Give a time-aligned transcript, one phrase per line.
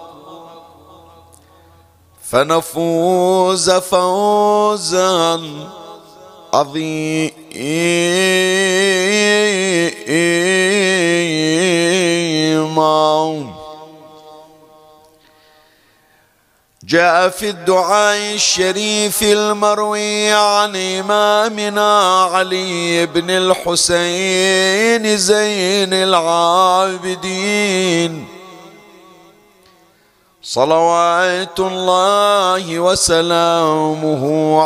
[2.24, 5.42] فنفوز فوزا.
[6.54, 7.34] عظيما
[16.84, 27.54] جاء في الدعاء الشريف المروي عن إمامنا علي بن الحسين زين العابدين.
[30.46, 34.24] صلوات الله وسلامه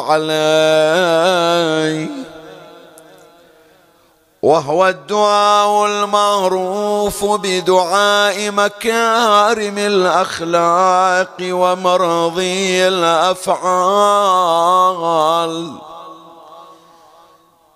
[0.09, 2.07] عليه.
[4.41, 13.67] وهو الدعاء المعروف بدعاء مكارم الأخلاق ومرضي الأفعال.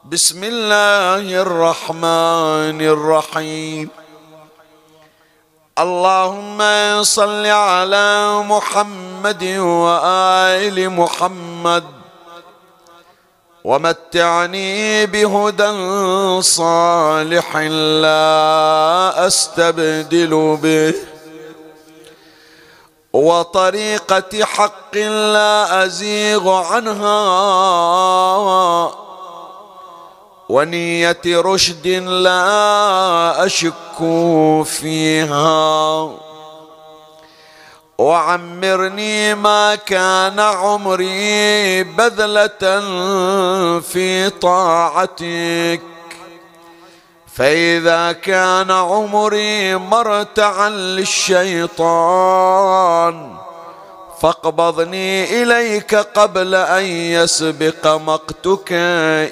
[0.05, 4.00] بسم الله الرحمن الرحيم.
[5.79, 6.59] اللهم
[7.03, 11.83] صل على محمد وآل محمد
[13.63, 15.71] ومتعني بهدى
[16.41, 17.57] صالح
[18.01, 20.93] لا أستبدل به
[23.13, 27.11] وطريقة حق لا أزيغ عنها
[30.51, 33.99] ونية رشد لا أشك
[34.65, 36.11] فيها.
[37.97, 42.79] وعمرني ما كان عمري بذلة
[43.79, 45.81] في طاعتك.
[47.33, 51.81] فإذا كان عمري مرتعا للشيطان
[54.21, 58.67] فاقبضني إليك قبل أن يسبق مقتك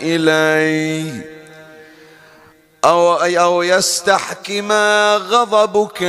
[0.02, 1.22] إلي.
[2.86, 4.72] أو أو يستحكم
[5.18, 6.04] غضبك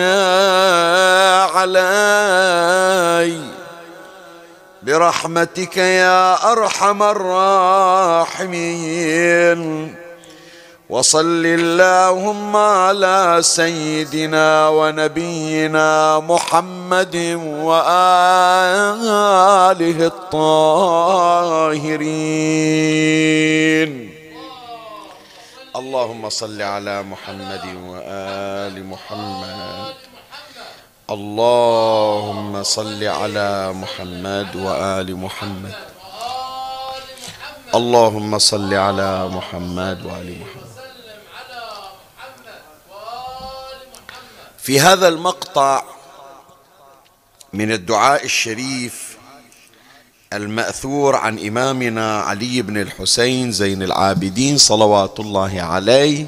[1.55, 3.41] علي.
[4.83, 8.41] برحمتك يا أرحم الراحمين.
[10.91, 17.17] وصل اللهم على سيدنا ونبينا محمد
[17.63, 18.91] وآله
[20.07, 20.71] الطاهرين.
[25.77, 29.95] اللهم صل على محمد وآل محمد.
[31.11, 35.75] اللهم صل على محمد وآل محمد.
[37.75, 40.70] اللهم صل على محمد وآل محمد.
[44.63, 45.85] في هذا المقطع
[47.53, 49.17] من الدعاء الشريف
[50.33, 56.27] المأثور عن إمامنا علي بن الحسين زين العابدين صلوات الله عليه.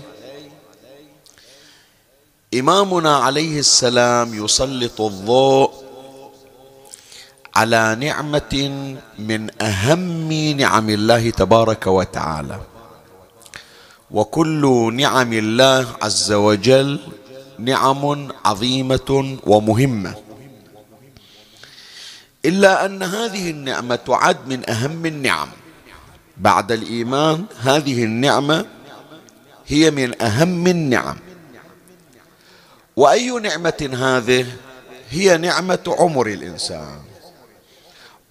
[2.55, 5.73] إمامنا عليه السلام يسلط الضوء
[7.57, 12.61] على نعمة من أهم نعم الله تبارك وتعالى.
[14.11, 17.01] وكل نعم الله عز وجل
[17.59, 20.15] نعم عظيمة ومهمة.
[22.45, 25.49] إلا أن هذه النعمة تعد من أهم النعم.
[26.37, 28.67] بعد الإيمان هذه النعمة
[29.67, 31.17] هي من أهم النعم.
[32.97, 34.47] وأي نعمة هذه؟
[35.11, 37.01] هي نعمة عمر الإنسان.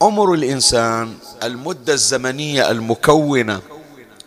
[0.02, 3.62] عمر الإنسان المدة الزمنية المكونة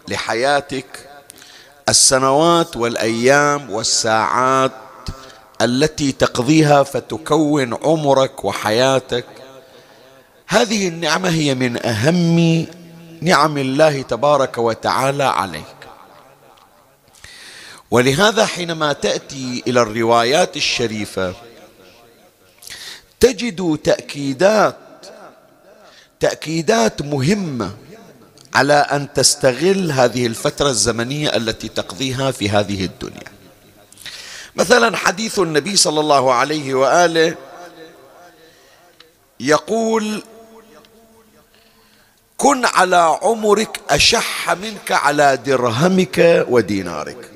[0.08, 1.08] لحياتك
[1.88, 4.72] السنوات والأيام والساعات
[5.62, 9.24] التي تقضيها فتكون عمرك وحياتك.
[10.46, 12.66] هذه النعمة هي من أهم
[13.20, 15.74] نعم الله تبارك وتعالى عليك.
[17.90, 21.34] ولهذا حينما تأتي إلى الروايات الشريفة
[23.20, 24.76] تجد تأكيدات
[26.20, 27.70] تأكيدات مهمة
[28.54, 33.33] على أن تستغل هذه الفترة الزمنية التي تقضيها في هذه الدنيا.
[34.56, 37.36] مثلا حديث النبي صلى الله عليه وآله
[39.40, 40.22] يقول
[42.36, 47.30] كن على عمرك أشح منك على درهمك ودينارك.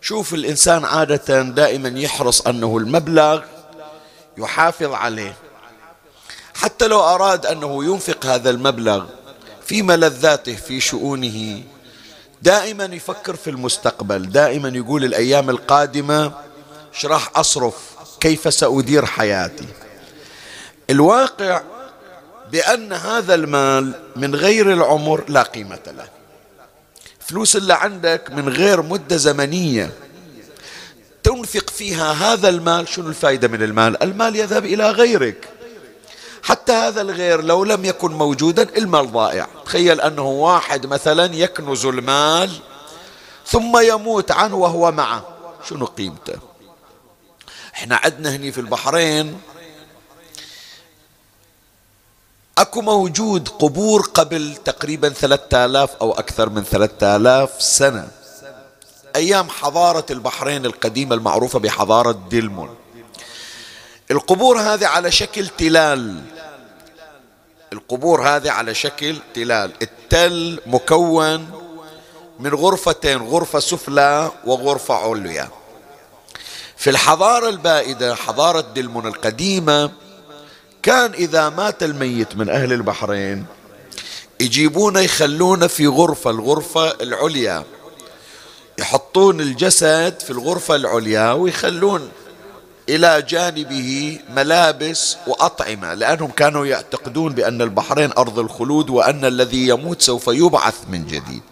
[0.00, 3.42] شوف الإنسان عادة دائما يحرص أنه المبلغ
[4.38, 5.36] يحافظ عليه.
[6.54, 9.04] حتى لو أراد أنه ينفق هذا المبلغ
[9.64, 11.62] في ملذاته في شؤونه
[12.42, 16.32] دائما يفكر في المستقبل دائما يقول الأيام القادمة
[16.94, 17.74] إيش راح أصرف
[18.20, 19.66] كيف سأدير حياتي.
[20.90, 21.62] الواقع
[22.52, 26.08] بأن هذا المال من غير العمر لا قيمة له.
[27.20, 29.90] فلوس اللي عندك من غير مدة زمنية
[31.22, 35.48] تنفق فيها هذا المال شنو الفائدة من المال؟ المال يذهب إلى غيرك.
[36.42, 42.50] حتى هذا الغير لو لم يكن موجودا المال ضائع تخيل أنه واحد مثلا يكنز المال
[43.46, 45.24] ثم يموت عنه وهو معه.
[45.68, 46.38] شنو قيمته؟
[47.74, 49.40] إحنا عندنا هني في البحرين.
[52.58, 58.08] أكو موجود قبور قبل تقريبا ثلاثة آلاف أو أكثر من ثلاثة آلاف سنة.
[59.16, 62.76] أيام حضارة البحرين القديمة المعروفة بحضارة ديلمون.
[64.12, 66.22] القبور هذه على شكل تلال.
[67.72, 69.70] القبور هذه على شكل تلال.
[69.82, 71.50] التل مكون
[72.40, 75.48] من غرفتين غرفة سفلى وغرفة عليا.
[76.76, 79.90] في الحضارة البائدة حضارة دلمون القديمة
[80.82, 83.46] كان إذا مات الميت من أهل البحرين
[84.40, 87.64] يجيبونه يخلونه في غرفة الغرفة العليا.
[88.78, 92.10] يحطون الجسد في الغرفة العليا ويخلون
[92.88, 100.28] إلى جانبه ملابس وأطعمة لأنهم كانوا يعتقدون بأن البحرين أرض الخلود وأن الذي يموت سوف
[100.28, 101.42] يبعث من جديد.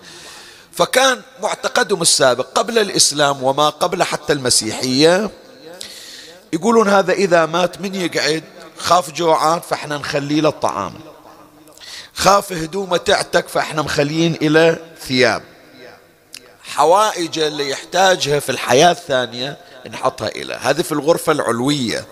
[0.73, 5.31] فكان معتقدهم السابق قبل الإسلام وما قبل حتى المسيحية
[6.53, 8.45] يقولون هذا إذا مات من يقعد
[8.79, 10.93] خاف جوعان فإحنا نخليه له الطعام
[12.15, 15.43] خاف هدومه تعتك فإحنا مخلين إلى ثياب.
[16.63, 19.57] حوائجه اللي يحتاجها في الحياة الثانية
[19.89, 20.55] نحطها إلى.
[20.55, 22.05] هذه في الغرفة العلوية.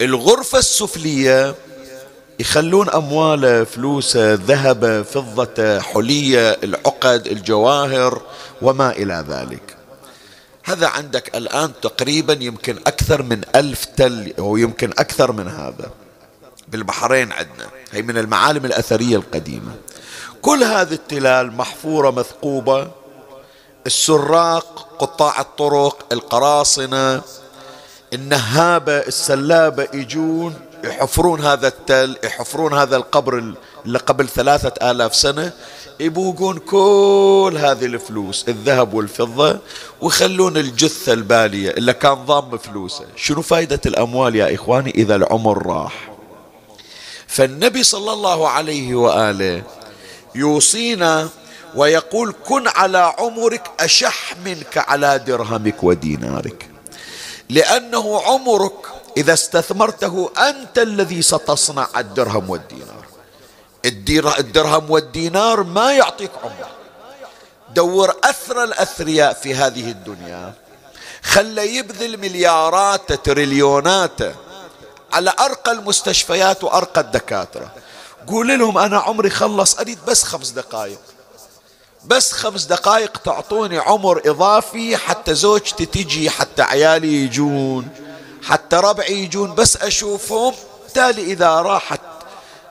[0.00, 1.54] الغرفة السفلية
[2.40, 8.22] يخلون أمواله فلوسه ذهب فضة حلية العقد الجواهر
[8.62, 9.76] وما إلى ذلك.
[10.64, 15.90] هذا عندك الآن تقريبا يمكن أكثر من ألف تل أو يمكن أكثر من هذا.
[16.68, 17.68] بالبحرين عندنا.
[17.92, 19.74] هي من المعالم الأثرية القديمة.
[20.42, 22.90] كل هذه التلال محفورة مثقوبة.
[23.86, 27.22] السراق قطاع الطرق القراصنة
[28.12, 33.54] النهابة السلابة يجون يحفرون هذا التل يحفرون هذا القبر
[33.86, 35.52] اللي قبل ثلاثة آلاف سنة
[36.00, 39.58] يبوقون كل هذه الفلوس الذهب والفضة
[40.00, 43.04] ويخلون الجثة البالية اللي كان ضام فلوسه.
[43.16, 46.10] شنو فايدة الأموال يا إخواني إذا العمر راح؟
[47.26, 49.62] فالنبي صلى الله عليه وآله
[50.34, 51.28] يوصينا
[51.74, 56.70] ويقول كن على عمرك أشح منك على درهمك ودينارك.
[57.50, 63.06] لأنه عمرك إذا استثمرته أنت الذي ستصنع الدرهم والدينار.
[64.38, 66.68] الدرهم والدينار ما يعطيك عمر.
[67.74, 70.52] دور أثر الأثرياء في هذه الدنيا.
[71.22, 74.18] خلى يبذل مليارات تريليونات
[75.12, 77.72] على أرقى المستشفيات وأرقى الدكاترة.
[78.26, 80.98] قول لهم أنا عمري خلص أريد بس خمس دقائق
[82.04, 87.88] بس خمس دقائق تعطوني عمر إضافي حتى زوجتي تجي حتى عيالي يجون
[88.42, 89.54] حتى ربعي يجون.
[89.54, 90.54] بس أشوفهم
[90.94, 92.00] تالي إذا راحت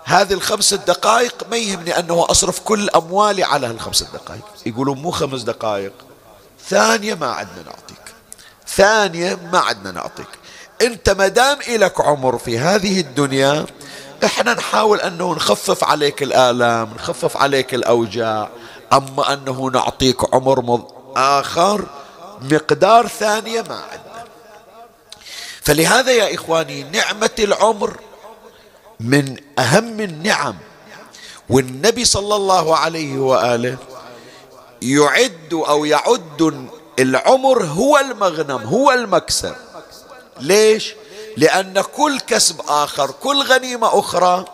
[0.04, 4.46] هذه الخمس دقائق ما يهمني أنه أصرف كل أموالي على هالخمس دقائق.
[4.66, 5.94] يقولون مو خمس دقائق.
[6.70, 8.14] ثانية ما عندنا نعطيك.
[8.68, 10.28] ثانية ما عدنا نعطيك.
[10.82, 13.66] أنت مدام إلك عمر في هذه الدنيا
[14.26, 18.50] إحنا نحاول أنه نخفف عليك الآلام نخفف عليك الأوجاع
[18.94, 21.86] أما أنه نعطيك عمر آخر
[22.42, 24.26] مقدار ثانية ما عندنا.
[25.62, 28.00] فلهذا يا إخواني نعمة العمر
[29.00, 30.56] من أهم النعم.
[31.50, 33.78] والنبي صلى الله عليه وآله
[34.82, 36.68] يعد أو يعد
[37.00, 39.56] العمر هو المغنم هو المكسب.
[40.40, 40.96] ليش؟
[41.38, 44.46] لأن كل كسب آخر كل غنيمة أخرى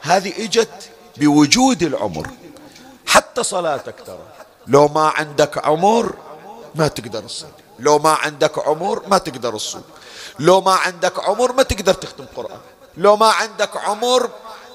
[0.00, 2.30] هذه إجت بوجود العمر.
[3.08, 4.26] حتى صلاتك ترى.
[4.66, 6.14] لو ما عندك عمر
[6.74, 9.82] ما تقدر تصلي لو ما عندك عمر ما تقدر تصوم.
[10.38, 12.60] لو ما عندك عمر ما تقدر تختم قرآن.
[12.96, 14.30] لو ما عندك عمر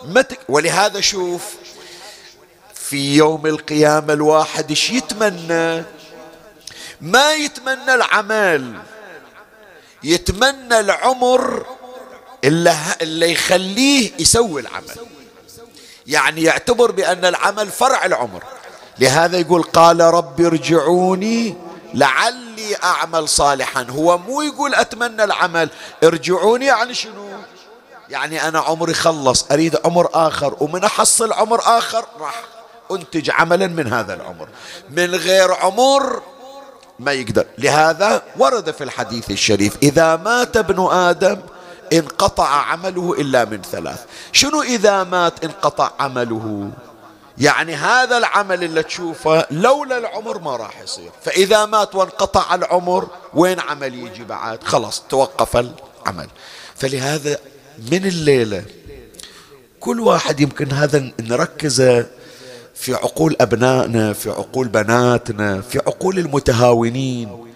[0.06, 0.40] ما تك...
[0.50, 1.56] ولهذا شوف
[2.74, 5.84] في يوم القيامة الواحد إيش يتمنى؟
[7.02, 8.80] ما يتمنى العمل.
[10.04, 11.66] يتمنى العمر
[12.44, 14.96] اللي, اللي يخليه يسوي العمل.
[16.08, 18.44] يعني يعتبر بأن العمل فرع العمر.
[19.00, 21.56] لهذا يقول قال رب ارجعوني
[21.94, 23.86] لعلي أعمل صالحا.
[23.90, 25.70] هو مو يقول أتمنى العمل
[26.04, 27.30] ارجعوني يعني شنو؟
[28.10, 32.42] يعني أنا عمري خلص أريد عمر آخر ومن أحصل عمر آخر راح
[32.92, 34.48] أنتج عملا من هذا العمر.
[34.90, 36.22] من غير عمر
[37.00, 37.46] ما يقدر.
[37.58, 41.38] لهذا ورد في الحديث الشريف إذا مات ابن آدم
[41.94, 44.06] انقطع عمله إلا من ثلاث.
[44.32, 46.72] شنو إذا مات انقطع عمله؟
[47.38, 51.12] يعني هذا العمل اللي تشوفه لولا العمر ما راح يصير.
[51.22, 56.28] فإذا مات وانقطع العمر وين عمل يجي بعد؟ خلاص توقف العمل.
[56.76, 57.38] فلهذا
[57.92, 58.64] من الليلة
[59.80, 62.06] كل واحد يمكن هذا نركزه
[62.76, 67.53] في عقول أبنائنا في عقول بناتنا في عقول المتهاونين.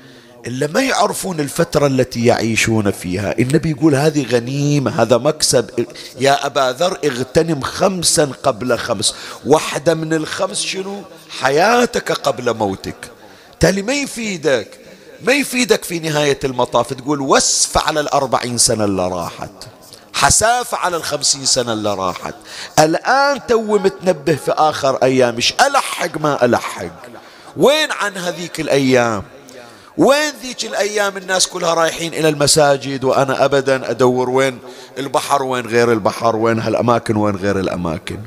[0.47, 3.39] إلا ما يعرفون الفترة التي يعيشون فيها.
[3.39, 5.87] النبي يقول هذه غنيمة هذا مكسب.
[6.19, 9.15] يا أبا ذر اغتنم خمسا قبل خمس.
[9.45, 11.01] واحدة من الخمس شنو؟
[11.39, 12.95] حياتك قبل موتك.
[13.59, 14.79] تالي ما يفيدك
[15.23, 16.93] ما يفيدك في نهاية المطاف.
[16.93, 19.51] تقول وسف على الأربعين سنة اللي راحت.
[20.13, 22.35] حسافة على الخمسين سنة اللي راحت.
[22.79, 26.85] الآن تو متنبه في آخر أيام مش ألحق ما ألحق.
[27.57, 29.23] وين عن هذيك الأيام؟
[29.97, 34.59] وين ذيك الأيام الناس كلها رايحين إلى المساجد وأنا أبدا أدور وين
[34.97, 38.19] البحر وين غير البحر وين هالأماكن وين غير الأماكن.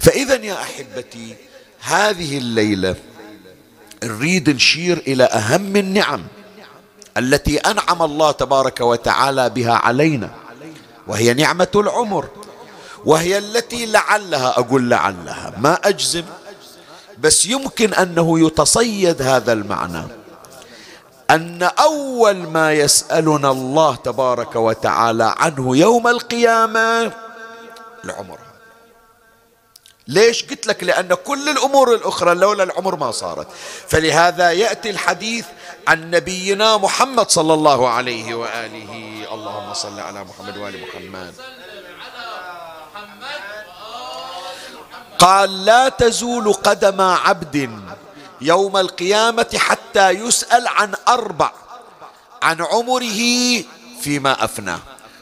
[0.00, 1.34] فإذا يا أحبتي
[1.80, 2.94] هذه الليلة
[4.04, 6.22] نريد نشير إلى أهم النعم
[7.16, 10.30] التي أنعم الله تبارك وتعالى بها علينا
[11.06, 12.28] وهي نعمة العمر
[13.04, 16.24] وهي التي لعلها أقول لعلها ما أجزم
[17.18, 20.02] بس يمكن أنه يتصيد هذا المعنى.
[21.30, 27.12] أن أول ما يسألنا الله تبارك وتعالى عنه يوم القيامة
[28.04, 28.38] العمر.
[30.08, 33.46] ليش قلت لك؟ لأن كل الأمور الأخرى لولا العمر ما صارت.
[33.88, 35.46] فلهذا يأتي الحديث
[35.88, 38.92] عن نبينا محمد صلى الله عليه وآله.
[39.34, 41.34] اللهم صل على محمد وآل محمد.
[45.18, 47.70] قال لا تزول قدم عبد
[48.40, 51.52] يوم القيامة حتى يسأل عن أربع
[52.42, 53.20] عن عمره
[54.00, 54.78] فيما أفناه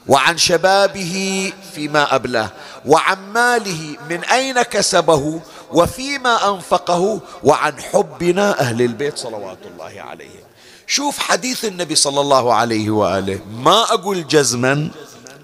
[0.08, 2.50] وعن شبابه فيما أبلاه
[2.86, 5.40] وعن ماله من أين كسبه
[5.72, 10.42] وفيما أنفقه وعن حبنا أهل البيت صلوات الله عليهم.
[10.86, 13.40] شوف حديث النبي صلى الله عليه وآله.
[13.50, 14.90] ما أقول جزما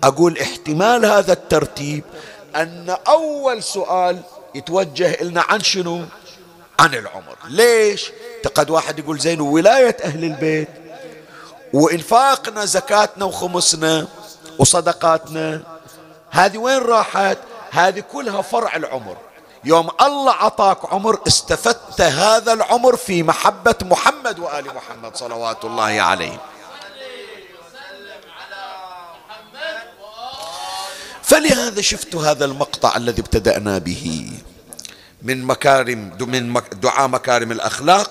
[0.04, 2.04] أقول احتمال هذا الترتيب
[2.56, 4.22] أن أول سؤال
[4.54, 6.04] يتوجه لنا عن شنو؟
[6.80, 7.36] عن العمر.
[7.48, 8.12] ليش؟
[8.54, 10.68] قد واحد يقول زين ولاية أهل البيت
[11.72, 14.06] وإنفاقنا زكاتنا وخمسنا
[14.58, 15.62] وصدقاتنا.
[16.30, 17.38] هذه وين راحت؟
[17.70, 19.16] هذه كلها فرع العمر.
[19.64, 26.40] يوم الله عطاك عمر استفدت هذا العمر في محبة محمد وآل محمد صلوات الله عليه
[31.22, 34.32] فلهذا شفت هذا المقطع الذي ابتدأنا به.
[35.24, 38.10] من مكارم من دعاء مكارم الأخلاق.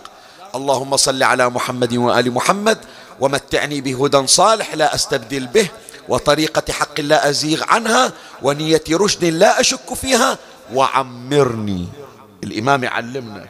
[0.56, 2.78] اللهم صل على محمد وآل محمد
[3.20, 5.68] ومتعني بهدى صالح لا أستبدل به
[6.10, 10.38] وطريقة حق لا أزيغ عنها ونية رشد لا أشك فيها
[10.74, 11.88] وعمرني.
[12.44, 13.46] الإمام يعلمنا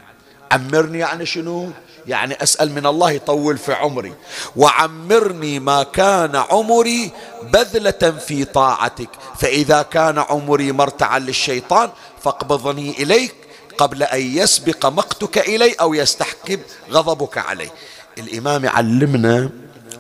[0.51, 1.72] عمرني يعني شنو؟
[2.08, 4.13] يعني أسأل من الله يطول في عمري.
[4.55, 7.12] وعمرني ما كان عمري
[7.43, 9.10] بذلة في طاعتك.
[9.39, 11.89] فإذا كان عمري مرتعا للشيطان
[12.24, 13.36] فاقبضني إليك.
[13.77, 16.58] قبل أن يسبق مقتك إلي أو يستحكم
[16.92, 17.70] غضبك علي.
[18.18, 19.50] الإمام يعلمنا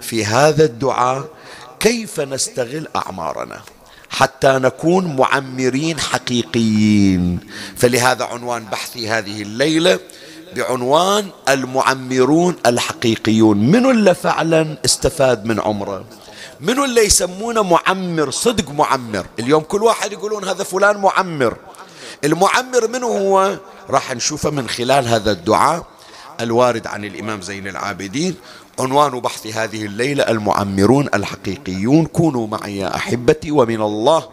[0.01, 1.29] في هذا الدعاء
[1.79, 3.61] كيف نستغل أعمارنا
[4.09, 7.39] حتى نكون معمرين حقيقيين.
[7.77, 9.99] فلهذا عنوان بحثي هذه الليلة
[10.55, 13.57] بعنوان المعمرون الحقيقيون.
[13.57, 16.05] من اللي فعلا استفاد من عمره؟
[16.59, 21.57] من اللي يسمونه معمر صدق معمر؟ اليوم كل واحد يقولون هذا فلان معمر.
[22.23, 23.57] المعمر منه هو؟
[23.89, 25.85] راح نشوفه من خلال هذا الدعاء
[26.41, 28.35] الوارد عن الإمام زين العابدين.
[28.79, 34.29] عنوان بحث هذه الليلة المعمرون الحقيقيون كونوا معي يا أحبتي ومن الله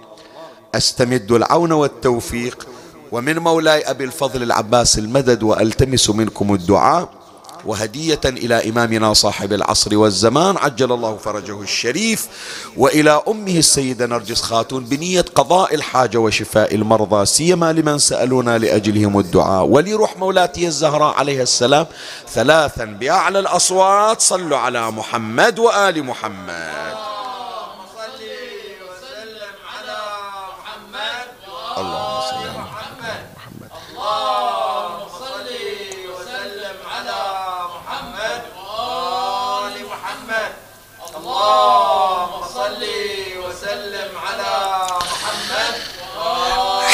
[0.75, 2.67] أستمد العون والتوفيق.
[3.13, 7.20] ومن مولاي أبي الفضل العباس المدد وألتمس منكم الدعاء.
[7.65, 12.29] وهدية إلى إمامنا صاحب العصر والزمان عجل الله فرجه الشريف
[12.77, 19.65] وإلى أمه السيدة نرجس خاتون بنية قضاء الحاجة وشفاء المرضى سيما لمن سألونا لأجلهم الدعاء.
[19.65, 21.87] ولروح مولاتي الزهراء عليها السلام
[22.29, 27.10] ثلاثا بأعلى الأصوات صلوا على محمد وآل محمد.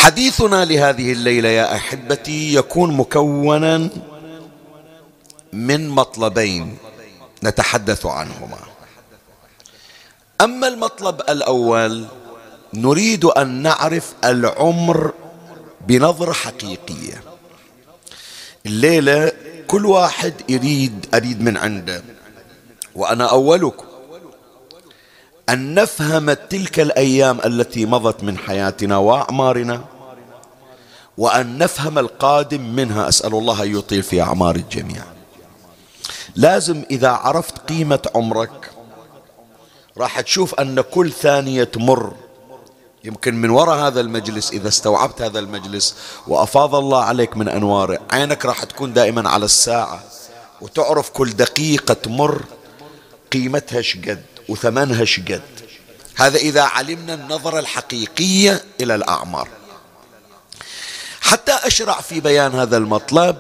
[0.07, 3.89] حديثنا لهذه الليلة يا أحبتي يكون مكونا
[5.53, 6.77] من مطلبين
[7.45, 8.59] نتحدث عنهما.
[10.41, 12.07] أما المطلب الأول
[12.75, 15.13] نريد أن نعرف العمر
[15.87, 17.23] بنظرة حقيقية.
[18.67, 19.33] الليلة
[19.67, 22.03] كل واحد يريد أريد من عنده.
[22.95, 23.87] وأنا اولكم
[25.49, 29.96] أن نفهم تلك الأيام التي مضت من حياتنا وأعمارنا.
[31.19, 33.09] وأن نفهم القادم منها.
[33.09, 35.03] أسأل الله أن يطيل في أعمار الجميع.
[36.37, 38.71] لازم إذا عرفت قيمة عمرك
[39.99, 42.13] راح تشوف أن كل ثانية تمر.
[43.05, 48.47] يمكن من وراء هذا المجلس إذا استوعبت هذا المجلس وأفاض الله عليك من أنواره عينك
[48.47, 50.03] راح تكون دائما على الساعة
[50.61, 52.43] وتعرف كل دقيقة تمر
[53.33, 55.43] قيمتها شقد وثمنها شقد.
[56.15, 59.49] هذا إذا علمنا النظرة الحقيقية إلى الأعمار.
[61.27, 63.37] حتى أشرع في بيان هذا المطلب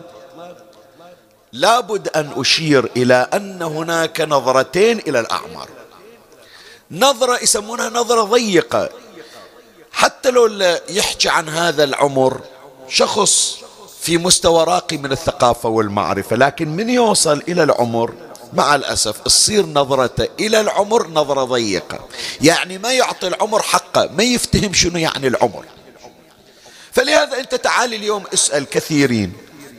[1.53, 5.69] لابد أن أشير إلى أن هناك نظرتين إلى الأعمار.
[6.91, 8.89] نظرة يسمونها نظرة ضيقة.
[9.93, 10.47] حتى لو
[10.89, 12.41] يحكي عن هذا العمر
[12.89, 13.57] شخص
[14.01, 18.15] في مستوى راقي من الثقافة والمعرفة لكن من يوصل إلى العمر
[18.53, 21.99] مع الأسف تصير نظرته إلى العمر نظرة ضيقة.
[22.41, 25.65] يعني ما يعطي العمر حقه ما يفتهم شنو يعني العمر.
[26.97, 29.33] فلهذا أنت تعال اليوم اسأل كثيرين.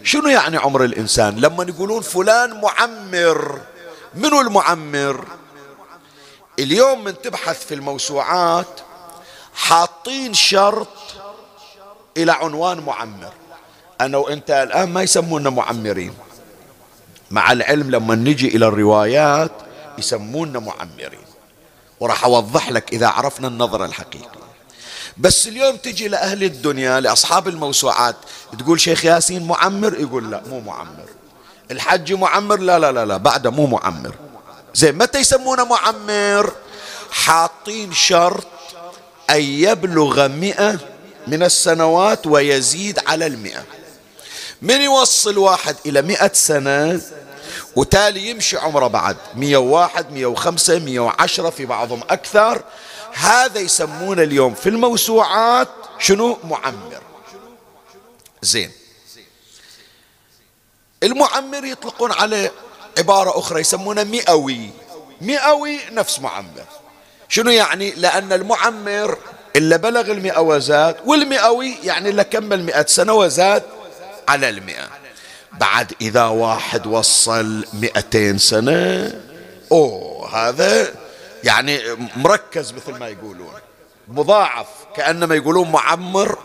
[0.03, 3.61] شنو يعني عمر الإنسان؟ لما يقولون فلان معمر.
[4.15, 5.25] منو المعمر؟
[6.59, 8.79] اليوم من تبحث في الموسوعات
[9.53, 10.87] حاطين شرط
[12.17, 13.33] إلى عنوان معمر.
[14.01, 16.13] أنا وأنت الآن ما يسمونا معمرين.
[17.31, 19.51] مع العلم لما نجي إلى الروايات
[19.97, 21.27] يسمونا معمرين.
[21.99, 24.46] وراح أوضح لك إذا عرفنا النظرة الحقيقية.
[25.19, 28.15] بس اليوم تجي لأهل الدنيا لأصحاب الموسوعات
[28.59, 31.05] تقول شيخ ياسين معمر؟ يقول لا مو معمر.
[31.71, 34.15] الحج معمر؟ لا لا لا لا بعده مو معمر.
[34.73, 36.53] زين متى يسمونه معمر؟
[37.11, 38.47] حاطين شرط
[39.29, 40.79] أن يبلغ مئة
[41.27, 43.63] من السنوات ويزيد على المئة.
[44.61, 47.01] من يوصل واحد إلى مئة سنة
[47.75, 49.17] وتالي يمشي عمره بعد.
[49.35, 52.63] مئة وواحد مئة وخمسة مئة وعشرة في بعضهم أكثر.
[53.13, 55.67] هذا يسمونه اليوم في الموسوعات
[55.99, 57.01] شنو؟ معمر.
[58.41, 58.71] زين.
[61.03, 62.51] المعمر يطلقون عليه
[62.97, 64.69] عبارة أخرى يسمونه مئوي.
[65.21, 66.65] مئوي نفس معمر.
[67.29, 69.17] شنو يعني؟ لأن المعمر
[69.55, 73.63] إلا بلغ المئة وزاد والمئوي يعني إلا كمل مئة سنة وزاد
[74.27, 74.89] على المئة.
[75.59, 79.13] بعد إذا واحد وصل مئتين سنة
[79.71, 80.93] أوه هذا
[81.43, 81.79] يعني
[82.15, 83.53] مركز مثل ما يقولون.
[84.07, 86.37] مضاعف كأنما يقولون معمر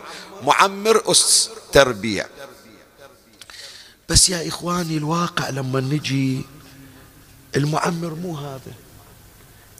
[0.43, 2.25] معمر أس تربيع
[4.09, 6.41] بس يا إخواني الواقع لما نجي
[7.55, 8.73] المعمر مو هذا.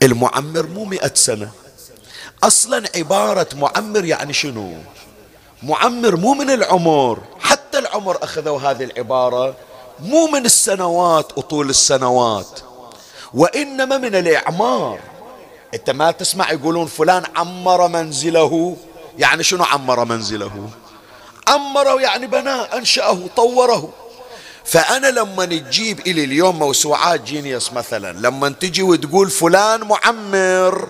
[0.04, 1.52] المعمر مو مئة سنة.
[2.44, 4.78] أصلا عبارة معمر يعني شنو؟
[5.64, 7.24] معمر مو من العمر.
[7.40, 9.56] حتى العمر أخذوا هذه العبارة
[10.00, 12.60] مو من السنوات وطول السنوات.
[13.34, 15.00] وإنما من الإعمار.
[15.74, 18.78] أنت ما تسمع يقولون فلان عمر منزله.
[19.18, 20.70] يعني شنو عمر منزله؟
[21.48, 23.90] عمره يعني بناه أنشأه طوره.
[24.66, 30.88] فأنا لما تجيب إلي اليوم موسوعات جينيوس مثلا لما تجي وتقول فلان معمر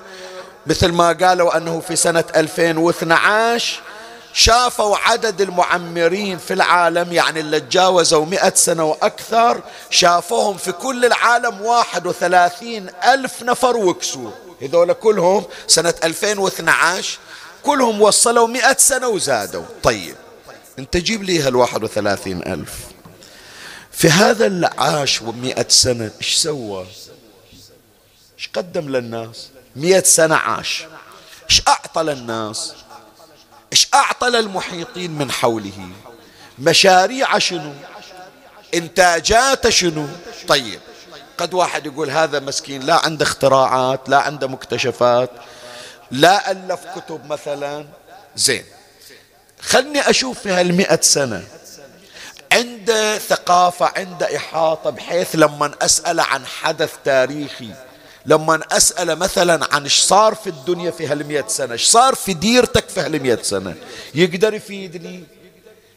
[0.68, 3.82] مثل ما قالوا أنه في سنة 2012
[4.34, 11.62] شافوا عدد المعمرين في العالم يعني اللي تجاوزوا مئة سنة وأكثر شافوهم في كل العالم
[11.62, 14.32] واحد وثلاثين ألف نفر وكسوا.
[14.62, 17.20] هذول كلهم سنة 2012
[17.64, 19.64] كلهم وصلوا مئة سنة وزادوا.
[19.84, 20.16] طيب
[20.80, 22.74] أنت جيب لي هالواحد وثلاثين ألف.
[23.92, 26.86] في هذا اللي عاش ومئة سنة إيش سوى؟
[28.38, 30.86] إيش قدم للناس؟ مئة سنة عاش.
[31.50, 32.74] إيش أعطى للناس؟
[33.74, 35.90] إيش أعطى للمحيطين من حوله؟
[36.60, 37.74] مشاريع شنو؟
[38.74, 40.08] إنتاجات شنو؟
[40.48, 40.80] طيب
[41.38, 45.30] قد واحد يقول هذا مسكين لا عنده اختراعات لا عنده مكتشفات
[46.12, 47.86] لا ألف كتب مثلا.
[48.36, 48.64] زين
[49.62, 51.44] خلني أشوف في هالمئة سنة
[52.52, 57.74] عنده ثقافة عنده إحاطة بحيث لما أسأل عن حدث تاريخي
[58.26, 62.90] لما أسأل مثلا عن إيش صار في الدنيا في هالمئة سنة إيش صار في ديرتك
[62.90, 63.76] في هالمئة سنة؟
[64.16, 65.24] يقدر يفيدني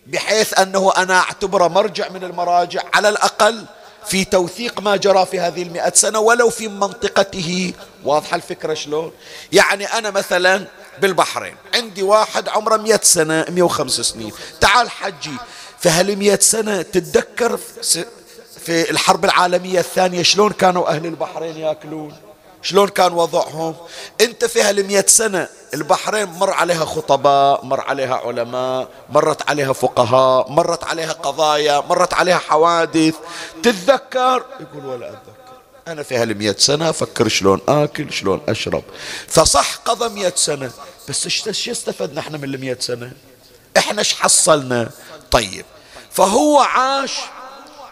[0.07, 3.65] بحيث أنه أنا أعتبره مرجع من المراجع على الأقل
[4.07, 7.73] في توثيق ما جرى في هذه المئة سنة ولو في منطقته.
[8.05, 9.13] واضحة الفكرة شلون؟
[9.53, 10.67] يعني أنا مثلا
[11.01, 14.33] بالبحرين عندي واحد عمره مئة سنة مئة وخمس سنين.
[14.61, 15.37] تعال حجي
[15.81, 17.59] في هالمئة سنة تتذكر
[18.67, 22.13] في الحرب العالمية الثانية شلون كانوا أهل البحرين يأكلون؟
[22.63, 23.75] شلون كان وضعهم؟
[24.21, 30.85] أنت في هالمئة سنة البحرين مر عليها خطباء مر عليها علماء مرت عليها فقهاء مرت
[30.85, 33.15] عليها قضايا مرت عليها حوادث.
[33.63, 35.33] تتذكر؟ يقول ولا أتذكر.
[35.89, 38.83] أنا في هالمئة سنة أفكر شلون آكل شلون أشرب.
[39.29, 40.71] فصح قضى مئة سنة
[41.09, 43.13] بس إيش استفدنا إحنا من المئة سنة؟
[43.77, 44.91] إحنا إيش حصلنا؟
[45.31, 45.65] طيب.
[46.11, 47.13] فهو عاش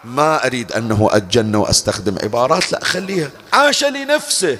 [0.05, 3.29] ما أريد أنه أتجنى وأستخدم عبارات لا خليها.
[3.53, 4.57] عاش لنفسه.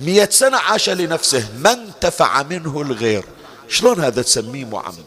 [0.00, 1.48] مئة سنة عاش لنفسه.
[1.58, 3.24] ما انتفع منه الغير.
[3.68, 5.04] شلون هذا تسميه معمر؟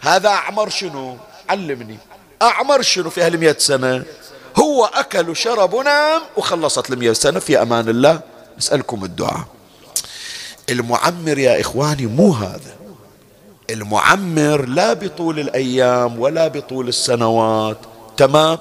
[0.00, 1.16] هذا أعمر شنو؟
[1.48, 1.98] علمني.
[2.42, 4.04] أعمر شنو في هالمئة سنة؟
[4.56, 7.38] هو أكل وشرب ونام وخلصت المئة سنة.
[7.40, 8.20] في أمان الله
[8.58, 9.44] نسألكم الدعاء.
[10.70, 12.74] المعمر يا إخواني مو هذا.
[13.70, 17.78] المعمر لا بطول الأيام ولا بطول السنوات.
[18.16, 18.58] تمام؟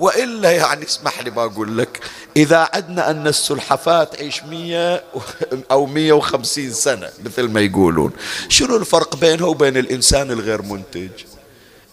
[0.00, 2.00] وإلا يعني اسمح لي بقول لك.
[2.36, 5.04] إذا عدنا أن السلحفاة تعيش مية
[5.70, 8.12] أو مية وخمسين سنة مثل ما يقولون
[8.48, 11.10] شنو الفرق بينها وبين الإنسان الغير منتج؟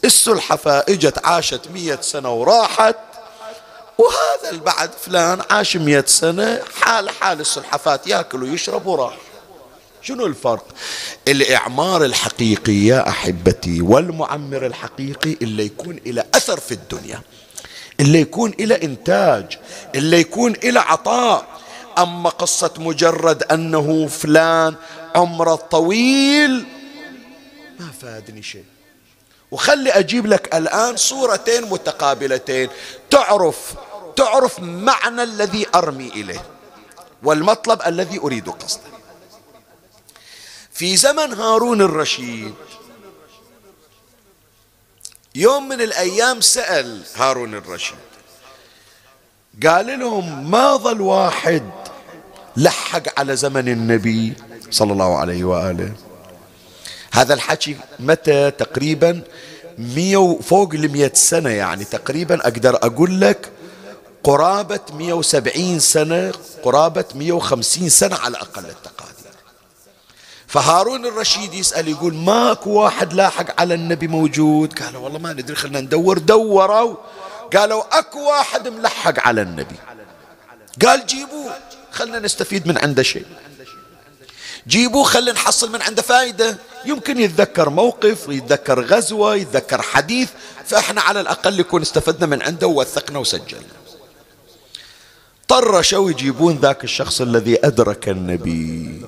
[0.05, 2.95] السلحفاة إجت عاشت مية سنة وراحت
[3.97, 9.17] وهذا البعد فلان عاش مئة سنة حال حال السلحفات يأكل ويشرب وراح.
[10.01, 10.65] شنو الفرق؟
[11.27, 17.21] الإعمار الحقيقي يا أحبتي والمعمر الحقيقي اللي يكون إلى أثر في الدنيا.
[17.99, 19.59] اللي يكون إلى إنتاج
[19.95, 21.45] اللي يكون إلى عطاء.
[21.97, 24.75] أما قصة مجرد أنه فلان
[25.15, 26.65] عمره طويل
[27.79, 28.65] ما فادني شيء.
[29.51, 32.69] وخلي أجيب لك الآن صورتين متقابلتين.
[33.09, 33.73] تعرف
[34.15, 36.45] تعرف معنى الذي أرمي إليه
[37.23, 38.93] والمطلب الذي أريد قصده.
[40.71, 42.53] في زمن هارون الرشيد
[45.35, 47.97] يوم من الأيام سأل هارون الرشيد.
[49.65, 51.63] قال لهم ما ظل واحد
[52.57, 54.33] لحق على زمن النبي
[54.71, 55.91] صلى الله عليه وآله؟
[57.13, 59.21] هذا الحكي متى تقريبا؟
[59.77, 61.83] مية فوق المئة سنة يعني.
[61.85, 63.51] تقريبا أقدر أقول لك
[64.23, 66.31] قرابة 170 سنة
[66.63, 68.92] قرابة 150 سنة على أقل التقادير
[70.53, 75.79] فهارون الرشيد يسأل يقول ماكو واحد لاحق على النبي موجود؟ قالوا والله ما ندري خلنا
[75.79, 76.17] ندور.
[76.17, 76.95] دوروا
[77.55, 79.75] قالوا أكو واحد ملحق على النبي.
[80.85, 81.53] قال جيبوه
[81.91, 83.25] خلنا نستفيد من عنده شيء.
[84.67, 90.29] جيبوه خلنا نحصل من عنده فائدة يمكن يتذكر موقف يتذكر غزوة يتذكر حديث
[90.65, 93.73] فإحنا على الأقل يكون استفدنا من عنده ووثقنا وسجلنا.
[95.47, 99.01] طرشوا يجيبون ذاك الشخص الذي أدرك النبي.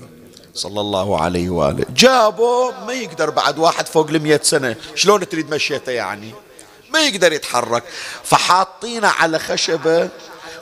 [0.56, 1.86] صلى الله عليه وآله.
[1.90, 4.76] جابوا ما يقدر بعد واحد فوق المئة سنة.
[4.96, 6.32] شلون تريد مشيته يعني؟
[6.94, 7.84] ما يقدر يتحرك.
[8.24, 10.10] فحاطينه على خشبة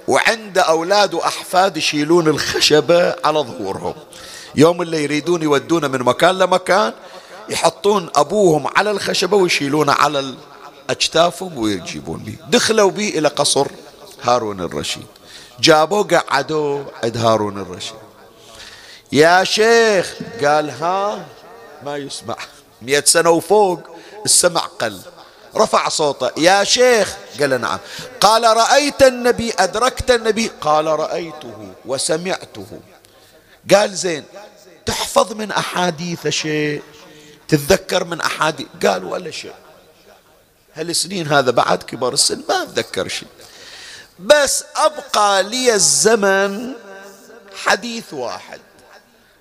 [0.07, 3.93] وعنده أولاد وأحفاد يشيلون الخشبة على ظهورهم.
[4.55, 6.93] يوم اللي يريدون يودونه من مكان لمكان
[7.49, 10.33] يحطون أبوهم على الخشبة ويشيلونه على
[10.89, 13.67] أجتافهم ويجيبون به دخلوا به إلى قصر
[14.23, 15.05] هارون الرشيد.
[15.59, 18.02] جابوه قعدوا عند هارون الرشيد.
[19.13, 21.25] يا شيخ قال ها
[21.83, 22.37] ما يسمع.
[22.81, 23.79] مئة سنة وفوق
[24.25, 24.99] السمع قل.
[25.55, 26.31] رفع صوته.
[26.37, 27.79] يا شيخ قال نعم.
[28.19, 30.51] قال رأيت النبي أدركت النبي.
[30.61, 32.79] قال رأيته وسمعته.
[33.73, 34.23] قال زين
[34.85, 36.83] تحفظ من أحاديث شيء؟
[37.47, 39.55] تتذكر من أحاديث؟ قال ولا شيء.
[40.73, 43.29] هالسنين هذا بعد كبر السن؟ ما أتذكر شيء.
[44.19, 46.73] بس أبقى لي الزمن
[47.63, 48.59] حديث واحد.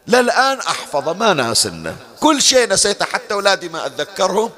[0.08, 4.50] للآن أحفظه ما ناسنه كل شيء نسيته حتى أولادي ما أتذكرهم.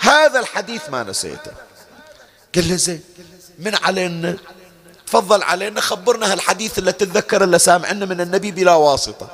[0.00, 1.52] هذا الحديث ما نسيته.
[2.54, 3.00] قال له زين
[3.58, 4.36] من علينا؟
[5.06, 9.28] تفضل علينا خبرنا هالحديث اللي تتذكر اللي سامعنا من النبي بلا واسطة.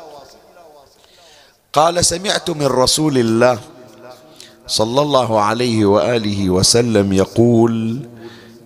[1.72, 3.58] قال سمعت من رسول الله
[4.66, 8.00] صلى الله عليه وآله وسلم يقول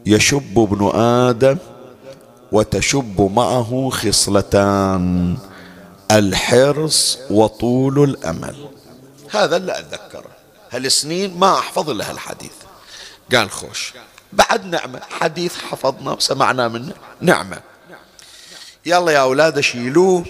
[0.06, 1.58] يشب ابن آدم
[2.52, 5.36] وتشب معه خصلتان.
[6.10, 8.68] الحرص وطول الأمل.
[9.30, 10.30] هذا اللي أتذكره.
[10.70, 12.52] هالسنين ما أحفظ إلا هالحديث.
[13.34, 13.92] قال خوش
[14.32, 17.60] بعد نعمة حديث حفظنا وسمعنا منه نعمة.
[18.86, 20.24] يلا يا أولاد شيلوه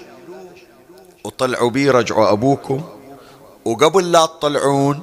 [1.24, 2.84] وطلعوا بيه رجعوا أبوكم.
[3.64, 5.02] وقبل لا تطلعون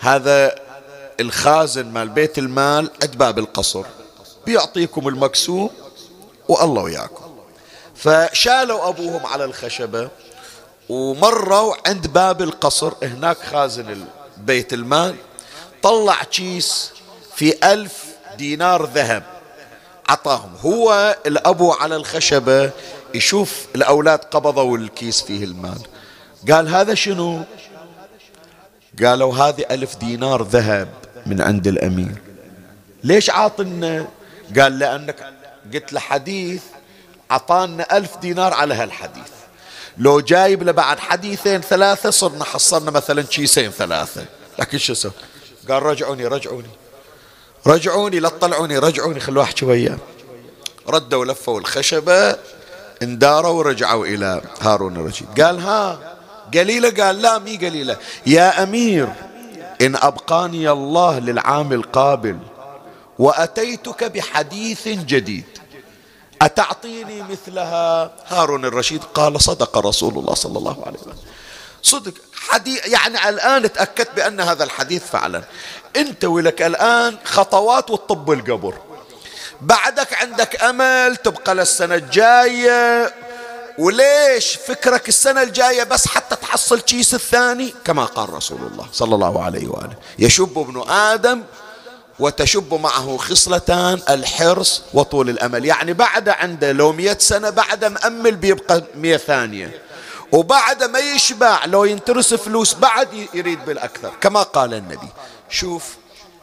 [0.00, 0.54] هذا
[1.20, 3.84] الخازن مال بيت المال عند باب القصر.
[4.46, 5.70] بيعطيكم المكسوم
[6.48, 7.25] والله وياكم.
[7.96, 10.08] فشالوا أبوهم على الخشبة
[10.88, 12.92] ومروا عند باب القصر.
[13.02, 14.04] هناك خازن
[14.36, 15.16] بيت المال
[15.82, 16.92] طلع كيس
[17.34, 18.04] في ألف
[18.38, 19.22] دينار ذهب
[20.08, 20.54] عطاهم.
[20.60, 22.70] هو الأبو على الخشبة
[23.14, 25.78] يشوف الأولاد قبضوا الكيس فيه المال.
[26.50, 27.42] قال هذا شنو؟
[29.02, 30.88] قالوا هذه ألف دينار ذهب
[31.26, 32.22] من عند الأمير.
[33.04, 34.06] ليش عاطلنا؟
[34.58, 35.32] قال لأنك
[35.74, 36.62] قلت له حديث
[37.30, 39.30] عطانا ألف دينار على هالحديث.
[39.98, 44.24] لو جايب له بعد حديثين ثلاثة صرنا حصلنا مثلا كيسين ثلاثة.
[44.58, 45.12] لكن شو سوى
[45.68, 46.68] قال رجعوني رجعوني.
[47.66, 49.98] رجعوني لا تطلعوني رجعوني خلوا أحكي وياه.
[50.88, 52.36] ردوا لفوا الخشبة
[53.02, 55.40] انداروا ورجعوا إلى هارون الرشيد.
[55.40, 56.16] قال ها
[56.54, 57.96] قليلة؟ قال لا مي قليلة.
[58.26, 59.08] يا أمير
[59.80, 62.38] إن أبقاني الله للعام القابل
[63.18, 65.44] وأتيتك بحديث جديد.
[66.42, 71.16] أتعطيني مثلها؟ هارون الرشيد قال صدق رسول الله صلى الله عليه وسلم.
[71.82, 72.12] صدق.
[72.34, 75.44] حديث يعني الآن تأكدت بأن هذا الحديث فعلا.
[75.96, 78.74] أنت ولك الآن خطوات والطب القبر
[79.60, 83.14] بعدك عندك أمل تبقى للسنة الجاية.
[83.78, 89.44] وليش فكرك السنة الجاية بس حتى تحصل كيس الثاني؟ كما قال رسول الله صلى الله
[89.44, 89.96] عليه وآله.
[90.18, 91.42] يشب ابن آدم
[92.18, 95.64] وتشب معه خصلتان الحرص وطول الأمل.
[95.64, 99.82] يعني بعد عنده لو مئة سنة بعد مأمل بيبقى مئة ثانية.
[100.32, 104.12] وبعد ما يشبع لو ينترس فلوس بعد يريد بالأكثر.
[104.20, 105.08] كما قال النبي.
[105.50, 105.96] شوف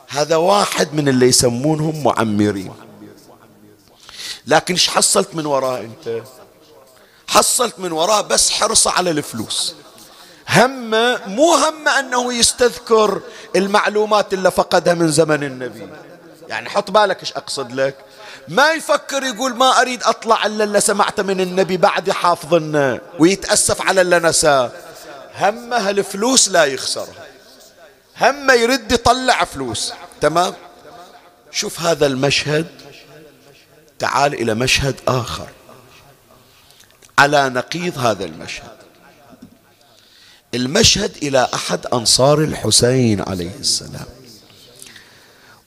[0.07, 2.73] هذا واحد من اللي يسمونهم معمرين.
[4.47, 6.23] لكن إيش حصلت من وراه أنت؟
[7.27, 9.75] حصلت من وراه بس حرصه على الفلوس.
[10.49, 13.21] همه مو همه أنه يستذكر
[13.56, 15.88] المعلومات اللي فقدها من زمن النبي.
[16.47, 17.95] يعني حط بالك إيش أقصد لك؟
[18.47, 24.01] ما يفكر يقول ما أريد أطلع إلا اللي سمعته من النبي بعد حافظنا ويتأسف على
[24.01, 24.71] اللي نساه.
[25.39, 27.25] همه الفلوس لا يخسرها
[28.21, 29.93] همه يرد يطلع فلوس.
[30.21, 30.53] تمام؟
[31.51, 32.67] شوف هذا المشهد.
[33.99, 35.47] تعال إلى مشهد آخر.
[37.19, 38.77] على نقيض هذا المشهد.
[40.53, 44.05] المشهد إلى أحد أنصار الحسين عليه السلام.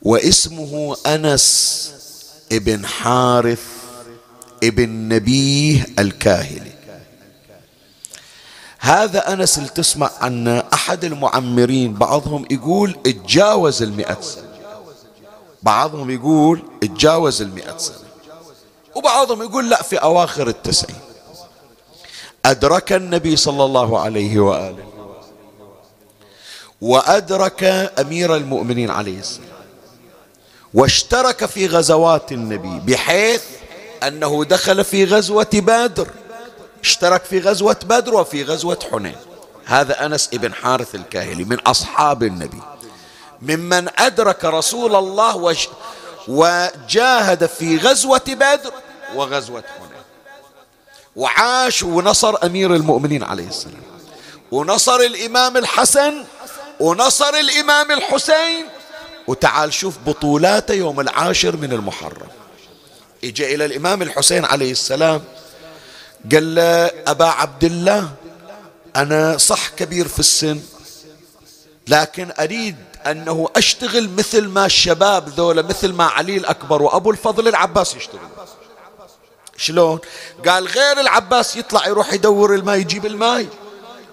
[0.03, 1.91] واسمه أنس
[2.53, 3.63] ابن حارث
[4.65, 6.73] ابن نبيه الكاهلي.
[8.79, 14.45] هذا أنس اللي تسمع عنه أحد المعمرين بعضهم يقول اتجاوز المئة سنة.
[15.63, 17.97] بعضهم يقول اتجاوز المئة سنة.
[18.95, 20.97] وبعضهم يقول لا في أواخر التسعين.
[22.47, 24.87] أدرك النبي صلى الله عليه وآله.
[26.81, 27.65] وأدرك
[28.01, 29.49] أمير المؤمنين عليه السلام.
[30.75, 33.43] واشترك في غزوات النبي بحيث
[34.03, 36.09] أنه دخل في غزوة بدر.
[36.83, 39.17] اشترك في غزوة بدر وفي غزوة حنين.
[39.65, 42.61] هذا أنس ابن حارث الكاهلي من أصحاب النبي.
[43.43, 45.57] ممن أدرك رسول الله
[46.29, 48.73] وجاهد في غزوة بدر
[49.15, 49.86] وغزوة حنين.
[51.17, 53.83] وعاش ونصر أمير المؤمنين عليه السلام.
[54.53, 56.25] ونصر الإمام الحسن
[56.81, 58.67] ونصر الإمام الحسين.
[59.27, 62.29] وتعال شوف بطولاته يوم العاشر من المحرم.
[63.25, 65.23] اجى إلى الإمام الحسين عليه السلام
[66.33, 68.11] قال له أبا عبد الله
[68.97, 70.61] أنا صح كبير في السن
[71.89, 72.77] لكن أريد
[73.07, 78.29] أنه أشتغل مثل ما الشباب ذولا مثل ما علي الأكبر وأبو الفضل العباس يشتغل
[79.57, 79.99] شلون؟
[80.47, 83.47] قال غير العباس يطلع يروح يدور الماء يجيب الماء.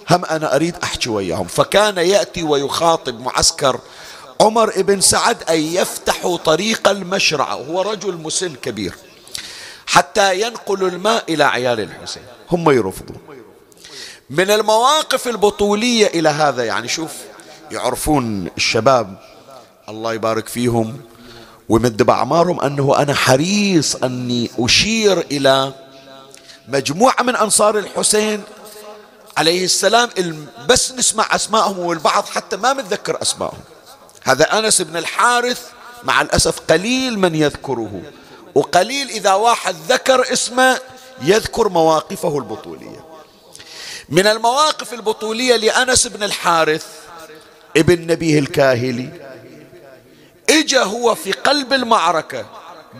[0.10, 1.47] هم أنا أريد أحكي وياهم.
[1.47, 3.79] فكان يأتي ويخاطب معسكر
[4.41, 8.95] عمر بن سعد أن يفتحوا طريق المشرعة وهو رجل مسن كبير.
[9.86, 12.23] حتى ينقلوا الماء إلى عيال الحسين.
[12.51, 13.17] هم يرفضون
[14.29, 17.12] من المواقف البطولية إلى هذا يعني شوف
[17.71, 19.17] يعرفون الشباب
[19.89, 21.01] الله يبارك فيهم
[21.69, 25.73] ويمد بأعمارهم أنه أنا حريص أني أشير إلى
[26.67, 28.43] مجموعة من أنصار الحسين
[29.38, 30.10] عليه السلام
[30.69, 33.62] بس نسمع أسمائهم والبعض حتى ما متذكر أسمائهم
[34.23, 35.62] هذا أنس بن الحارث
[36.04, 38.02] مع الأسف قليل من يذكره
[38.56, 40.80] وقليل إذا واحد ذكر اسمه
[41.21, 43.06] يذكر مواقفه البطولية.
[44.10, 46.86] من المواقف البطولية لأنس بن الحارث
[47.78, 49.10] ابن نبيه الكاهلي
[50.59, 52.45] إجا هو في قلب المعركة.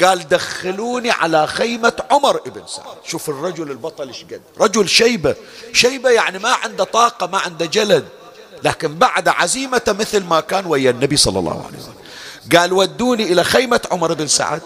[0.02, 2.98] قال دخلوني على خيمة عمر ابن سعد.
[3.06, 4.42] شوف الرجل البطل إيش قد.
[4.60, 5.36] رجل شيبة.
[5.74, 8.06] شيبة يعني ما عنده طاقة ما عنده جلد.
[8.64, 11.96] لكن بعد عزيمة مثل ما كان ويا النبي صلى الله عليه وسلم.
[12.58, 14.62] قال ودوني إلى خيمة عمر بن سعد.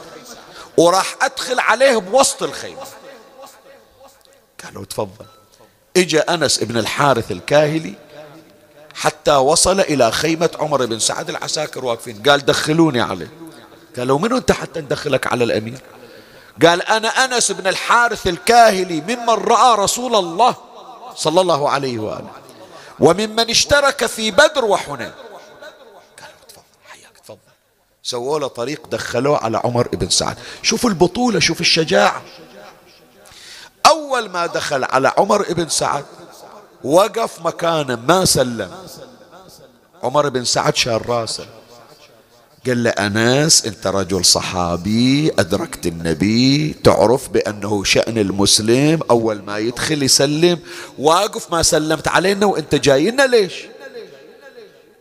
[0.78, 2.84] وراح أدخل عليه بوسط الخيمة.
[4.64, 5.26] قالوا تفضل.
[5.98, 7.96] إجا أنس ابن الحارث الكاهلي.
[8.98, 12.24] حتى وصل إلى خيمة عمر بن سعد العساكر واقفين.
[12.24, 13.32] قال دخلوني عليه
[13.98, 15.80] قالوا من أنت حتى ندخلك على الأمير؟
[16.66, 20.56] قال أنا أنس بن الحارث الكاهلي ممن رأى رسول الله
[21.16, 22.32] صلى الله عليه وآله.
[23.00, 25.12] وممن اشترك في بدر وحنين.
[26.18, 27.38] قالوا تفضل حياك تفضل.
[28.04, 30.38] سووا له طريق دخلوه على عمر بن سعد.
[30.62, 32.22] شوفوا البطولة شوف الشجاعة.
[33.86, 36.06] أول ما دخل على عمر بن سعد
[36.84, 38.72] وقف مكانه ما سلم.
[40.04, 41.46] عمر بن سعد شال راسه.
[42.68, 50.04] قال له أنس أنت رجل صحابي أدركت النبي تعرف بأنه شأن المسلم أول ما يدخل
[50.04, 50.60] يسلم.
[51.00, 53.54] واقف ما سلمت علينا وأنت جاينا ليش؟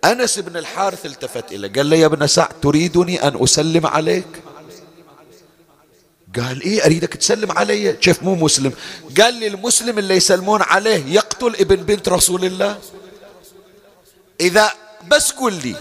[0.05, 4.46] أنس بن الحارث التفت إليه قال له يا ابن سعد تريدني أن أسلم عليك؟
[6.37, 8.72] قال إيه أريدك تسلم علي؟ كيف مو مسلم.
[9.20, 12.79] قال لي المسلم اللي يسلمون عليه يقتل ابن بنت رسول الله.
[14.40, 14.70] إذا
[15.09, 15.77] بس قل لي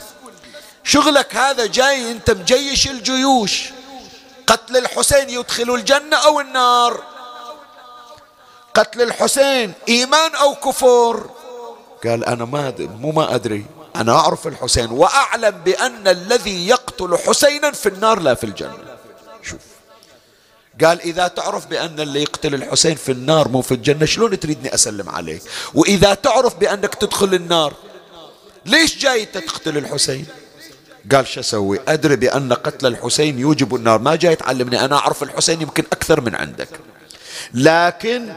[0.83, 3.63] شغلك هذا جاي أنت مجيش الجيوش.
[4.47, 7.03] قتل الحسين يدخل الجنة أو النار؟
[8.73, 11.29] قتل الحسين إيمان أو كفر
[12.03, 13.65] قال أنا ما مو ما أدري.
[13.95, 18.77] أنا أعرف الحسين وأعلم بأن الذي يقتل حسينا في النار لا في الجنة.
[18.77, 18.94] شوف
[20.83, 25.09] قال إذا تعرف بأن اللي يقتل الحسين في النار مو في الجنة شلون تريدني أسلم
[25.09, 25.41] عليك؟
[25.73, 27.73] وإذا تعرف بأنك تدخل النار
[28.65, 30.25] ليش جاي تقتل الحسين؟
[31.11, 33.99] قال شو أسوي؟ أدري بأن قتل الحسين يوجب النار.
[33.99, 36.69] ما جاي تعلمني أنا أعرف الحسين يمكن أكثر من عندك.
[37.53, 38.33] لكن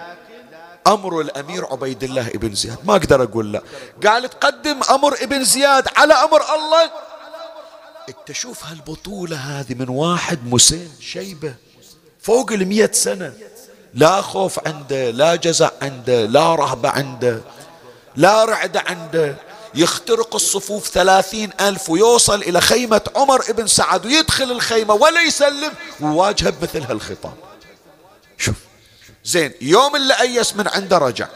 [0.87, 3.62] أمر الأمير عبيد الله ابن زياد ما أقدر أقول لا.
[4.07, 6.90] قال تقدم أمر ابن زياد على أمر الله.
[8.09, 11.67] إنت شوف هالبطولة هذه من واحد مسن شيبة.
[12.29, 13.33] فوق المية سنة.
[13.95, 17.41] لا خوف عنده لا جزع عنده لا رهبة عنده
[18.17, 19.37] لا رعدة عنده.
[19.75, 26.51] يخترق الصفوف ثلاثين ألف ويوصل إلى خيمة عمر ابن سعد ويدخل الخيمة ولا يسلم وواجهه
[26.51, 27.35] بمثل هالخطاب.
[28.38, 28.57] شوف.
[29.25, 31.29] زين يوم اللي أيس من عنده رجع.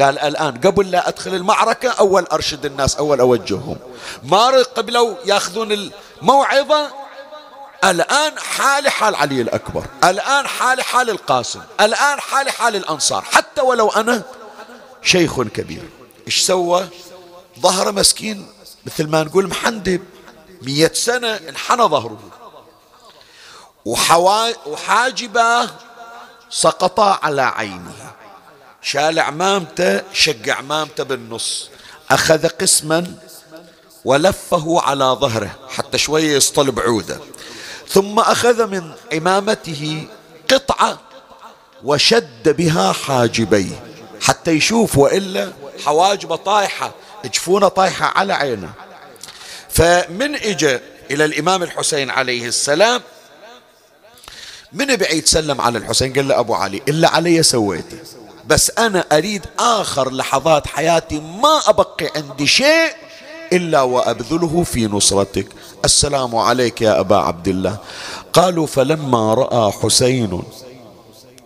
[0.00, 3.76] قال الآن قبل لا أدخل المعركة أول أرشد الناس أول أوجههم.
[4.22, 7.03] ما قبلوا ياخذون الموعظة
[7.84, 13.88] الآن حالي حال علي الأكبر الآن حالي حال القاسم الآن حالي حال الأنصار حتى ولو
[13.88, 14.22] أنا
[15.02, 15.88] شيخ كبير.
[16.26, 16.88] إيش سوى؟
[17.60, 18.46] ظهره مسكين
[18.86, 20.02] مثل ما نقول محندب
[20.62, 22.18] مية سنة انحنى ظهره.
[23.84, 24.68] وحوا...
[24.68, 25.70] وحاجبه
[26.50, 28.12] سقطا على عينه.
[28.82, 31.70] شال عمامته شق عمامته بالنص.
[32.10, 33.14] أخذ قسما
[34.04, 37.20] ولفه على ظهره حتى شوية يصطلب عوده
[37.88, 40.06] ثم أخذ من عمامته
[40.50, 41.00] قطعة
[41.84, 43.82] وشد بها حاجبيه
[44.20, 45.52] حتى يشوف وإلا
[45.84, 46.92] حواجبه طايحة
[47.24, 48.72] جفونه طايحة على عينه.
[49.68, 50.80] فمن اجى
[51.10, 53.02] إلى الإمام الحسين عليه السلام
[54.72, 57.98] من بعيد سلم على الحسين قال له أبو علي إلا علي سويته
[58.46, 62.92] بس أنا أريد آخر لحظات حياتي ما أبقي عندي شيء
[63.54, 65.46] إلا وأبذله في نصرتك.
[65.84, 67.76] السلام عليك يا أبا عبد الله
[68.32, 70.42] قالوا فلما رأى حسين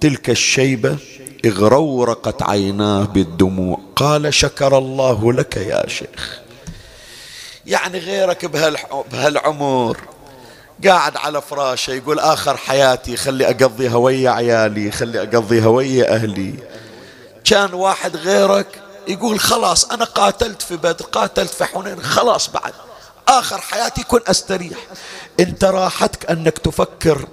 [0.01, 0.97] تلك الشيبة
[1.45, 3.81] اغرورقت عيناه بالدموع.
[3.97, 6.39] قال شكر الله لك يا شيخ.
[7.67, 8.45] يعني غيرك
[9.13, 9.97] بهالعمر
[10.85, 16.55] قاعد على فراشه يقول آخر حياتي خلي أقضيها ويا عيالي خلي أقضيها ويا أهلي.
[17.45, 18.67] كان واحد غيرك
[19.09, 22.73] يقول خلاص أنا قاتلت في بدر قاتلت في حنين خلاص بعد.
[23.29, 24.79] آخر حياتي كن أستريح.
[25.41, 27.29] أنت راحتك أنك تفكر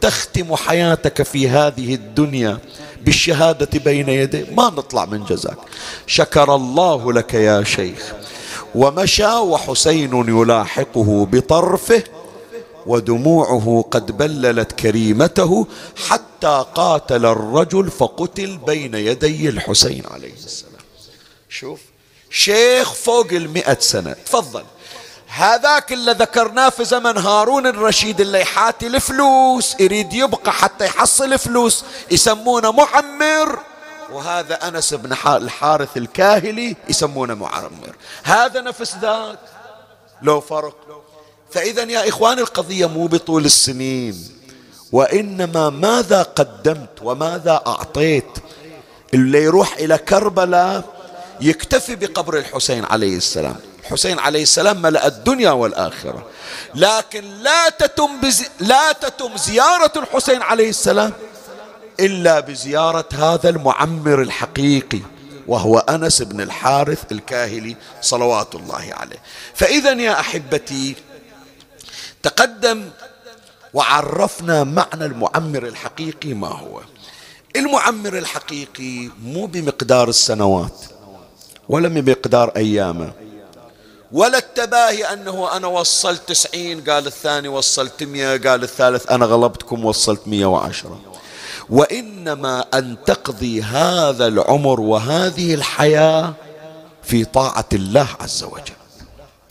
[0.00, 2.58] تختم حياتك في هذه الدنيا
[3.02, 5.58] بالشهادة بين يديه ما نطلع من جزاك.
[6.06, 8.12] شكر الله لك يا شيخ.
[8.74, 12.02] ومشى وحسين يلاحقه بطرفه
[12.86, 15.66] ودموعه قد بللت كريمته
[16.08, 20.69] حتى قاتل الرجل فقتل بين يدي الحسين عليه السلام.
[21.50, 21.80] شوف.
[22.30, 24.12] شيخ فوق المئة سنة.
[24.12, 24.64] تفضل.
[25.26, 31.84] هذاك اللي ذكرناه في زمن هارون الرشيد اللي يحاتي الفلوس يريد يبقى حتى يحصل فلوس
[32.10, 33.58] يسمونه معمر.
[34.12, 37.96] وهذا أنس بن الحارث الكاهلي يسمونه معمر.
[38.22, 39.38] هذا نفس ذاك.
[40.22, 41.04] لو فرق.
[41.50, 44.28] فإذا يا إخوان القضية مو بطول السنين.
[44.92, 48.30] وإنما ماذا قدمت وماذا أعطيت؟
[49.14, 50.99] اللي يروح إلى كربلاء
[51.40, 53.56] يكتفي بقبر الحسين عليه السلام.
[53.80, 56.26] الحسين عليه السلام ملأ الدنيا والآخرة.
[56.74, 61.12] لكن لا تتم, بزي لا تتم زيارة الحسين عليه السلام
[62.00, 65.00] إلا بزيارة هذا المعمر الحقيقي
[65.46, 69.18] وهو أنس بن الحارث الكاهلي صلوات الله عليه.
[69.54, 70.96] فإذا يا أحبتي
[72.22, 72.90] تقدم
[73.74, 76.80] وعرفنا معنى المعمر الحقيقي ما هو.
[77.56, 80.80] المعمر الحقيقي مو بمقدار السنوات.
[81.70, 83.12] ولا بمقدار أيامه.
[84.12, 90.20] ولا التباهي أنه أنا وصلت تسعين قال الثاني وصلت مئة قال الثالث أنا غلبتكم وصلت
[90.26, 91.00] مئة وعشرة.
[91.70, 96.34] وإنما أن تقضي هذا العمر وهذه الحياة
[97.02, 98.80] في طاعة الله عز وجل.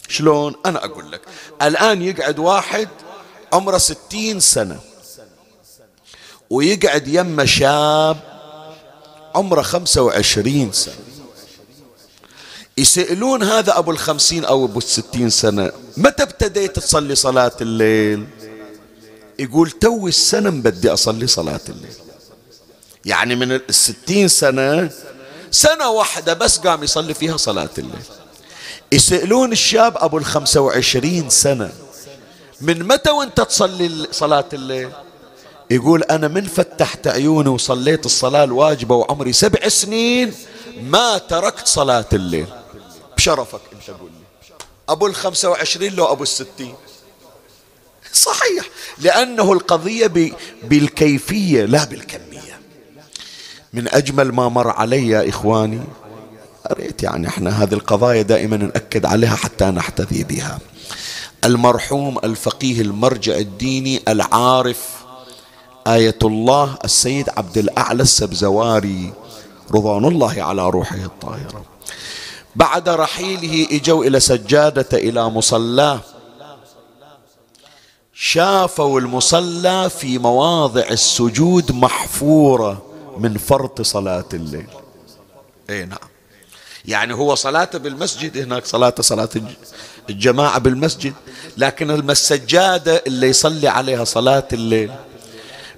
[0.07, 1.21] شلون؟ أنا أقول لك
[1.61, 2.87] الآن يقعد واحد
[3.53, 4.79] عمره ستين سنة
[6.49, 8.17] ويقعد يم شاب
[9.35, 11.08] عمره خمسة وعشرين سنة.
[12.79, 18.27] يسألون هذا أبو الخمسين أو أبو الستين سنة متى ابتديت تصلي صلاة الليل؟
[19.39, 21.93] يقول تو السنة بدي أصلي صلاة الليل.
[23.05, 24.89] يعني من الستين سنة
[25.51, 28.01] سنة واحدة بس قام يصلي فيها صلاة الليل.
[28.91, 31.71] يسألون الشاب أبو الخمسة وعشرين سنة
[32.61, 34.89] من متى وانت تصلي صلاة الليل؟
[35.71, 40.33] يقول أنا من فتحت عيوني وصليت الصلاة الواجبة وعمري سبع سنين
[40.81, 42.47] ما تركت صلاة الليل.
[43.19, 44.55] بشرفك انت قول لي.
[44.89, 46.73] أبو الخمسة وعشرين لو أبو الستين.
[48.13, 52.59] صحيح لأنه القضية بالكيفية لا بالكمية.
[53.73, 55.81] من أجمل ما مر علي يا إخواني
[56.71, 60.59] ريت يعني إحنا هذه القضايا دائما نأكد عليها حتى نحتذي بها.
[61.45, 64.89] المرحوم الفقيه المرجع الديني العارف
[65.87, 69.13] آية الله السيد عبد الأعلى السبزواري
[69.71, 71.78] رضوان الله على روحه الطاهرة.
[72.55, 75.99] بعد رحيله إجوا إلى سجادة إلى مصلاه
[78.13, 82.85] شافوا المصلى في مواضع السجود محفورة
[83.17, 84.67] من فرط صلاة الليل.
[85.69, 85.99] اي نعم.
[86.85, 89.29] يعني هو صلاته بالمسجد هناك صلاته صلاة
[90.09, 91.13] الجماعة بالمسجد
[91.57, 94.91] لكن السجادة اللي يصلي عليها صلاة الليل.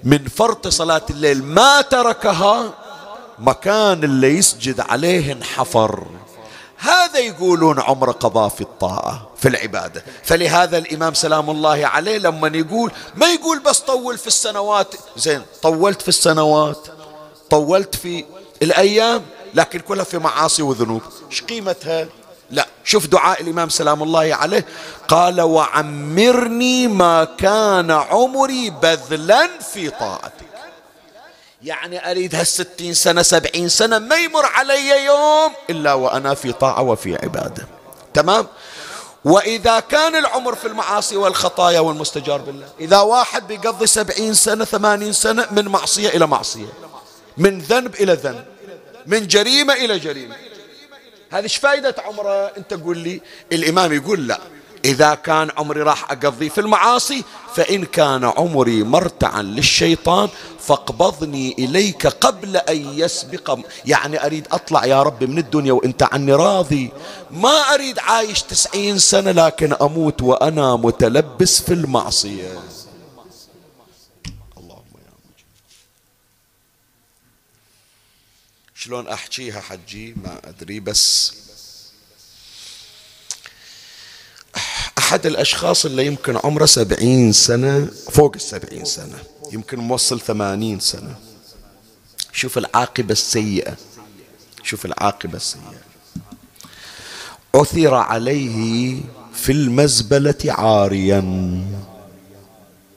[0.04, 2.74] من فرط صلاة الليل ما تركها
[3.38, 6.06] مكان اللي يسجد عليه انحفر.
[6.82, 10.04] هذا يقولون عمر قضاء في الطاعة في العبادة.
[10.24, 14.94] فلهذا الإمام سلام الله عليه لما يقول ما يقول بس طول في السنوات.
[15.16, 16.88] زين طولت في السنوات
[17.50, 18.24] طولت في
[18.62, 19.22] الأيام
[19.54, 21.02] لكن كلها في معاصي وذنوب.
[21.30, 22.08] إيش قيمتها؟
[22.50, 24.66] لا شوف دعاء الإمام سلام الله عليه.
[25.08, 30.51] قال وعمرني ما كان عمري بذلا في طاعتك
[31.64, 37.16] يعني أريد هالستين سنة سبعين سنة ما يمر علي يوم إلا وأنا في طاعة وفي
[37.16, 37.66] عبادة.
[38.14, 38.46] تمام؟
[39.24, 45.46] وإذا كان العمر في المعاصي والخطايا والمستجار بالله إذا واحد بيقضي سبعين سنة ثمانين سنة
[45.50, 46.72] من معصية إلى معصية
[47.36, 48.44] من ذنب إلى ذنب
[49.06, 50.36] من جريمة إلى جريمة.
[51.30, 53.20] هذه إيش فائدة عمره؟ أنت قول لي
[53.52, 54.38] الإمام يقول لا.
[54.84, 57.24] إذا كان عمري راح أقضي في المعاصي
[57.54, 60.28] فإن كان عمري مرتعا للشيطان
[60.60, 63.58] فاقبضني إليك قبل أن يسبق.
[63.84, 66.90] يعني أريد أطلع يا رب من الدنيا وإنت عني راضي.
[67.30, 72.60] ما أريد عايش تسعين سنة لكن أموت وأنا متلبس في المعصية.
[78.74, 81.32] شلون أحكيها حجي؟ ما أدري بس
[84.98, 89.18] أحد الأشخاص اللي يمكن عمره سبعين سنة فوق السبعين سنة
[89.52, 91.14] يمكن موصل ثمانين سنة.
[92.32, 93.76] شوف العاقبة السيئة.
[94.62, 95.80] شوف العاقبة السيئة.
[97.54, 99.00] عثر عليه
[99.34, 101.22] في المزبلة عاريا.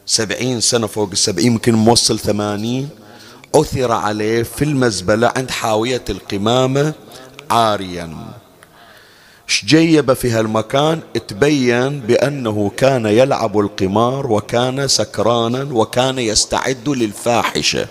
[0.06, 2.90] سبعين سنة فوق السبعين يمكن موصل ثمانين.
[3.56, 6.94] عثر عليه في المزبلة عند حاوية القمامة
[7.52, 8.34] عاريا.
[9.50, 17.88] جيب في هالمكان تبين بأنه كان يلعب القمار وكان سكرانا وكان يستعد للفاحشة.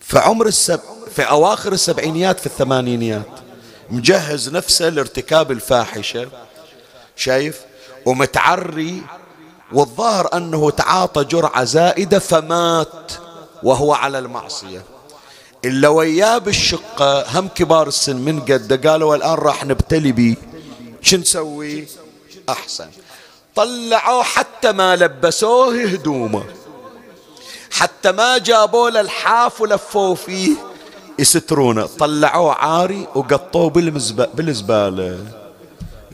[0.00, 0.80] فعمر السب
[1.14, 3.26] في أواخر السبعينيات في الثمانينيات
[3.90, 6.28] مجهز نفسه لارتكاب الفاحشة
[7.16, 7.60] شايف؟
[8.06, 9.02] ومتعري
[9.72, 13.12] والظاهر أنه تعاطى جرعة زائدة فمات
[13.62, 14.82] وهو على المعصية.
[15.64, 18.16] إلا وياه بالشقة هم كبار السن.
[18.16, 20.36] من قد؟ قالوا الآن راح نبتلي بي.
[21.02, 21.86] شو نسوي؟
[22.48, 22.88] أحسن.
[23.54, 26.44] طلعوه حتى ما لبسوه هدومه.
[27.70, 30.50] حتى ما جابوا له الحاف ولفوه فيه
[31.18, 31.86] يسترونه.
[31.86, 33.70] طلعوه عاري وقطوه
[34.34, 35.24] بالزبالة.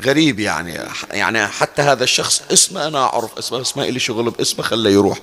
[0.05, 0.81] غريب يعني.
[1.11, 5.19] يعني حتى هذا الشخص اسمه أنا أعرف اسمه بس ما لي شغل باسمه خله يروح.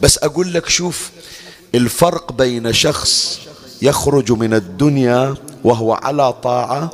[0.00, 1.10] بس أقول لك شوف
[1.74, 3.40] الفرق بين شخص
[3.82, 6.90] يخرج من الدنيا وهو على طاعة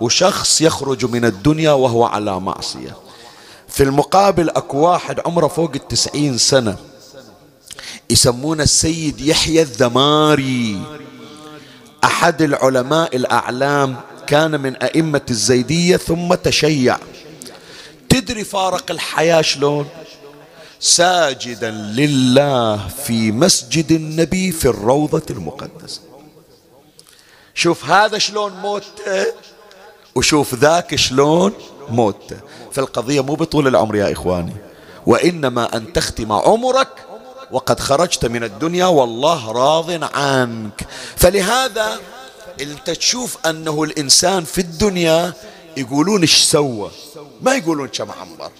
[0.00, 2.96] وشخص يخرج من الدنيا وهو على معصية.
[3.68, 6.76] في المقابل أكو واحد عمره فوق التسعين سنة
[8.10, 10.80] يسمونه السيد يحيى الذماري.
[12.04, 16.98] أحد العلماء الأعلام كان من أئمة الزيدية ثم تشيع.
[18.08, 19.86] تدري فارق الحياة شلون؟
[20.80, 26.07] ساجدا لله في مسجد النبي في الروضة المقدسة.
[27.58, 29.26] شوف هذا شلون موته
[30.14, 31.52] وشوف ذاك شلون
[31.88, 32.36] موته
[32.72, 34.56] فالقضية مو بطول العمر يا إخواني.
[35.06, 36.88] وإنما أن تختم عمرك
[37.50, 40.86] وقد خرجت من الدنيا والله راض عنك.
[41.16, 42.00] فلهذا
[42.60, 45.32] إنت تشوف أنه الإنسان في الدنيا
[45.76, 46.90] يقولون إيش سوى.
[47.42, 48.50] ما يقولون كم عمر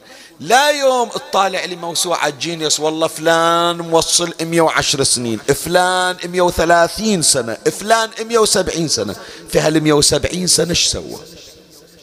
[0.41, 8.11] لا يوم اطالع لي موسوعة جينيوس والله فلان موصل 110 سنين فلان 130 سنة فلان
[8.21, 9.17] 170 سنة.
[9.49, 11.19] في هال 170 سنة إيش سوى؟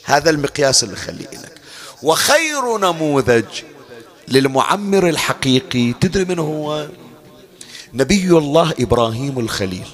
[0.04, 1.62] هذا المقياس اللي خليه لك.
[2.04, 3.46] وخير نموذج
[4.28, 6.88] للمعمر الحقيقي تدري من هو؟
[7.94, 9.88] نبي الله إبراهيم الخليل.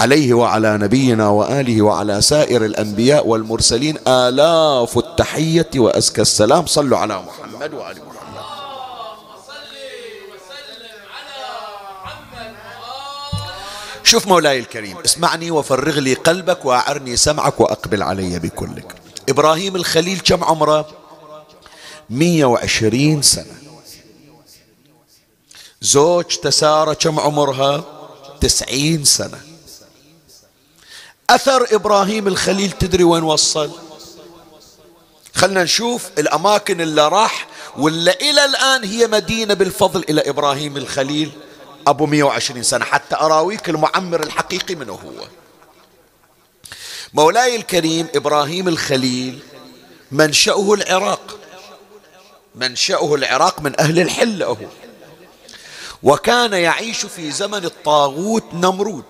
[0.00, 6.66] عليه وعلى نبينا وآله وعلى سائر الأنبياء والمرسلين آلاف التحية وأزكى السلام.
[6.66, 8.16] صلوا على محمد وآل محمد.
[14.04, 18.94] شوف مولاي الكريم اسمعني وفرغ لي قلبك وأعرني سمعك وأقبل علي بكلك.
[19.28, 20.88] إبراهيم الخليل كم عمره؟
[22.10, 23.56] 120 سنة.
[25.80, 27.84] زوجته ساره كم عمرها؟
[28.40, 29.55] 90 سنة.
[31.30, 33.70] أثر إبراهيم الخليل تدري وين وصل؟
[35.34, 37.46] خلنا نشوف الأماكن اللي راح
[37.76, 41.30] ولا إلى الآن هي مدينة بالفضل إلى إبراهيم الخليل.
[41.86, 45.26] أبو 120 سنة حتى أراويك المعمر الحقيقي منه هو.
[47.14, 49.38] مولاي الكريم إبراهيم الخليل
[50.12, 51.38] منشأه العراق.
[52.54, 54.56] منشأه العراق من أهل الحلة هو.
[56.02, 59.04] وكان يعيش في زمن الطاغوت نمرود.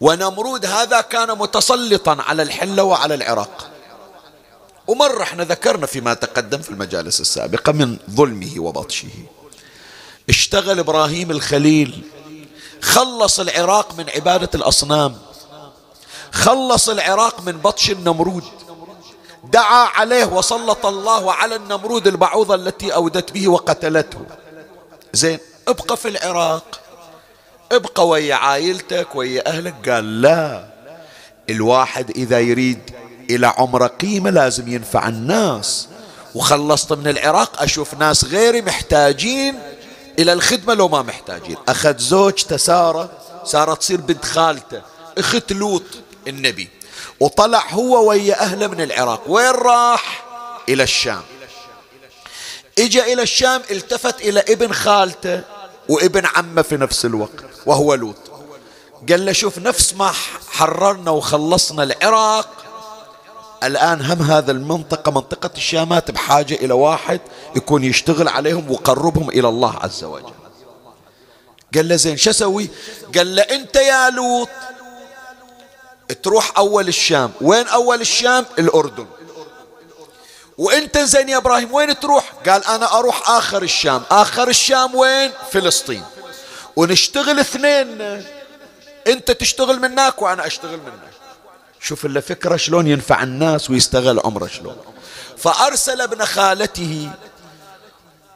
[0.00, 3.70] ونمرود هذا كان متسلطا على الحلة وعلى العراق.
[4.86, 9.08] ومر إحنا ذكرنا فيما تقدم في المجالس السابقة من ظلمه وبطشه.
[10.28, 12.02] اشتغل إبراهيم الخليل
[12.82, 15.18] خلص العراق من عبادة الأصنام
[16.32, 18.44] خلص العراق من بطش النمرود
[19.44, 24.26] دعا عليه وسلط الله على النمرود البعوضة التي أودت به وقتلته.
[25.12, 25.38] زين
[25.68, 26.80] ابقى في العراق.
[27.72, 29.88] ابقى ويا عائلتك ويا أهلك.
[29.88, 30.64] قال لا.
[31.50, 32.80] الواحد إذا يريد
[33.30, 35.88] إلى عمر قيمة لازم ينفع الناس.
[36.34, 39.58] وخلصت من العراق أشوف ناس غيري محتاجين
[40.18, 41.56] إلى الخدمة لو ما محتاجين.
[41.68, 43.10] أخذ زوجته سارة
[43.44, 44.82] سارة تصير بنت خالته
[45.18, 45.82] أخت لوط
[46.28, 46.68] النبي.
[47.20, 49.22] وطلع هو ويا أهله من العراق.
[49.26, 50.24] وين راح؟
[50.68, 51.22] إلى الشام.
[52.78, 55.55] إجا إلى الشام التفت إلى ابن خالته.
[55.88, 58.16] وابن عمه في نفس الوقت وهو لوط.
[59.08, 60.12] قال له شوف نفس ما
[60.48, 62.48] حررنا وخلصنا العراق
[63.62, 67.20] الآن هم هذا المنطقة منطقة الشامات بحاجة إلى واحد
[67.56, 70.32] يكون يشتغل عليهم ويقربهم إلى الله عز وجل.
[71.74, 72.68] قال له زين شو أسوي؟
[73.16, 74.48] قال له أنت يا لوط
[76.22, 77.32] تروح أول الشام.
[77.40, 79.06] وين أول الشام؟ الأردن.
[80.58, 84.02] وانت زين يا إبراهيم وين تروح؟ قال أنا أروح آخر الشام.
[84.10, 86.04] آخر الشام وين؟ فلسطين.
[86.76, 88.00] ونشتغل اثنين.
[89.06, 91.12] أنت تشتغل من هناك وأنا أشتغل من هناك
[91.80, 94.76] شوف الا فكرة شلون ينفع الناس ويستغل عمره شلون.
[95.36, 97.10] فأرسل ابن خالته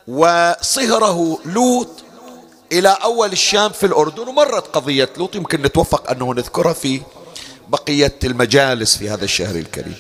[0.09, 1.89] وصهره لوط
[2.73, 7.01] إلى أول الشام في الأردن ومرت قضية لوط يمكن نتوفق أنه نذكرها في
[7.71, 9.97] بقية المجالس في هذا الشهر الكريم.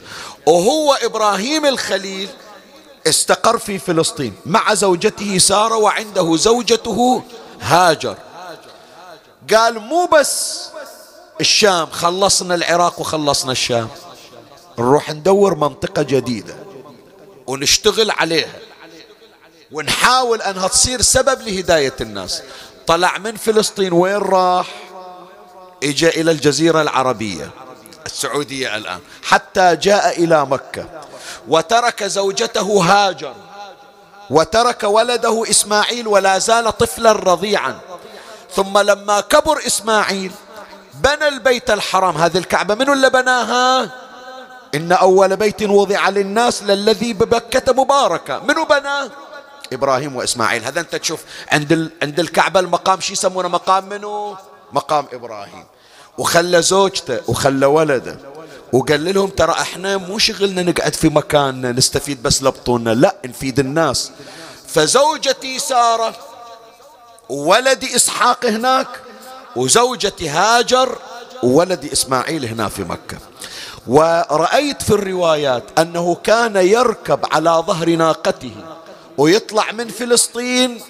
[0.47, 2.29] وهو إبراهيم الخليل
[3.07, 4.35] استقر في فلسطين.
[4.47, 7.23] مع زوجته سارة وعنده زوجته
[7.61, 8.16] هاجر.
[9.55, 10.61] قال مو بس
[11.41, 13.89] الشام خلصنا العراق وخلصنا الشام.
[14.79, 16.57] نروح ندور منطقة جديدة
[17.47, 18.59] ونشتغل عليها
[19.73, 22.43] ونحاول أنها تصير سبب لهداية الناس.
[22.87, 24.89] طلع من فلسطين وين راح؟
[25.83, 27.51] اجى إلى الجزيرة العربية
[28.07, 30.87] السعودية الآن حتى جاء إلى مكة
[31.49, 33.35] وترك زوجته هاجر
[34.31, 37.78] وترك ولده إسماعيل ولا زال طفلا رضيعا.
[38.55, 40.33] ثم لما كبر إسماعيل
[40.95, 42.16] بنى البيت الحرام.
[42.16, 43.91] هذه الكعبة من اللي بناها؟
[44.74, 48.39] إن أول بيت وضع للناس للذي ببكة مباركة.
[48.39, 49.11] منو بناه
[49.72, 50.64] إبراهيم وإسماعيل.
[50.64, 51.20] هذا أنت تشوف
[51.53, 51.91] عند, ال...
[52.03, 54.37] عند الكعبة المقام شو يسمونه؟ مقام منو؟
[54.73, 55.64] مقام إبراهيم.
[56.18, 58.18] وخلى زوجته وخلى ولده.
[58.73, 62.91] وقال لهم ترى إحنا مو شغلنا نقعد في مكاننا نستفيد بس لبطوننا.
[62.91, 64.11] لا نفيد الناس.
[64.66, 66.14] فزوجتي سارة
[67.29, 68.89] وولدي إسحاق هناك
[69.57, 70.99] وزوجتي هاجر
[71.43, 73.18] وولدي إسماعيل هنا في مكة.
[73.87, 78.55] ورأيت في الروايات أنه كان يركب على ظهر ناقته
[79.18, 80.81] ويطلع من فلسطين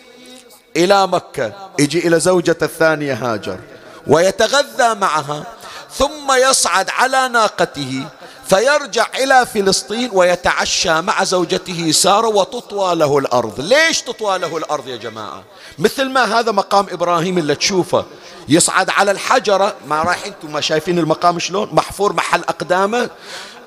[0.76, 3.58] إلى مكة يجي إلى زوجة الثانية هاجر.
[4.06, 5.44] ويتغذى معها
[5.98, 8.06] ثم يصعد على ناقته
[8.48, 13.60] فيرجع إلى فلسطين ويتعشى مع زوجته سارة وتطوى له الأرض.
[13.60, 15.44] ليش تطوى له الأرض يا جماعة؟
[15.78, 18.04] مثل ما هذا مقام إبراهيم اللي تشوفه
[18.48, 19.74] يصعد على الحجرة.
[19.86, 23.10] ما رايح أنتم ما شايفين المقام شلون؟ محفور محل أقدامه.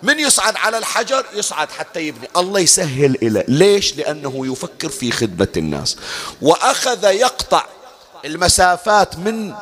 [0.03, 2.27] من يصعد على الحجر؟ يصعد حتى يبني.
[2.37, 3.45] الله يسهل إليه.
[3.47, 5.97] ليش؟ لأنه يفكر في خدمة الناس.
[6.41, 7.65] وأخذ يقطع
[8.25, 9.53] المسافات من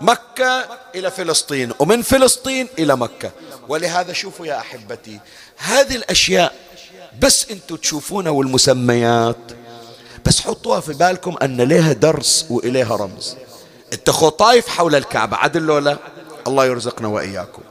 [0.00, 3.30] مكة إلى فلسطين ومن فلسطين إلى مكة.
[3.68, 5.20] ولهذا شوفوا يا أحبتي
[5.56, 6.54] هذه الأشياء
[7.20, 9.36] بس أنتم تشوفونها والمسميات.
[10.26, 13.36] بس حطوها في بالكم أن لها درس وإليها رمز.
[13.92, 15.98] أنت طايف حول الكعبة عدل لولا
[16.46, 17.62] الله يرزقنا وإياكم.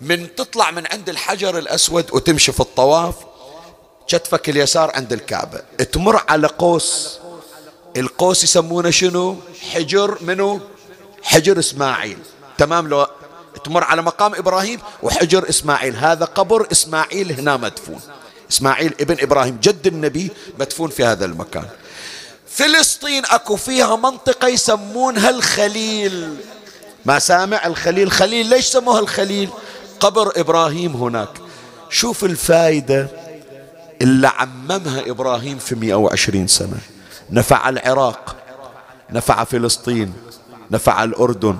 [0.00, 3.14] من تطلع من عند الحجر الأسود وتمشي في الطواف
[4.08, 5.58] كتفك اليسار عند الكعبة.
[5.92, 7.18] تمر على قوس.
[7.96, 9.36] القوس يسمونه شنو؟
[9.72, 10.60] حجر منو؟
[11.26, 12.18] حجر إسماعيل.
[12.58, 13.06] تمام لو
[13.64, 15.96] تمر على مقام إبراهيم وحجر إسماعيل.
[15.96, 18.00] هذا قبر إسماعيل هنا مدفون.
[18.50, 21.64] إسماعيل ابن إبراهيم جد النبي مدفون في هذا المكان.
[22.48, 26.36] فلسطين أكو فيها منطقة يسمونها الخليل.
[27.04, 28.12] ما سامع؟ الخليل.
[28.12, 29.50] خليل ليش سموها الخليل؟
[30.00, 31.28] قبر إبراهيم هناك.
[31.90, 33.08] شوف الفائدة
[34.02, 36.78] اللي عممها إبراهيم في 120 سنة.
[37.30, 38.36] نفع العراق
[39.10, 40.12] نفع فلسطين.
[40.70, 41.56] نفع الأردن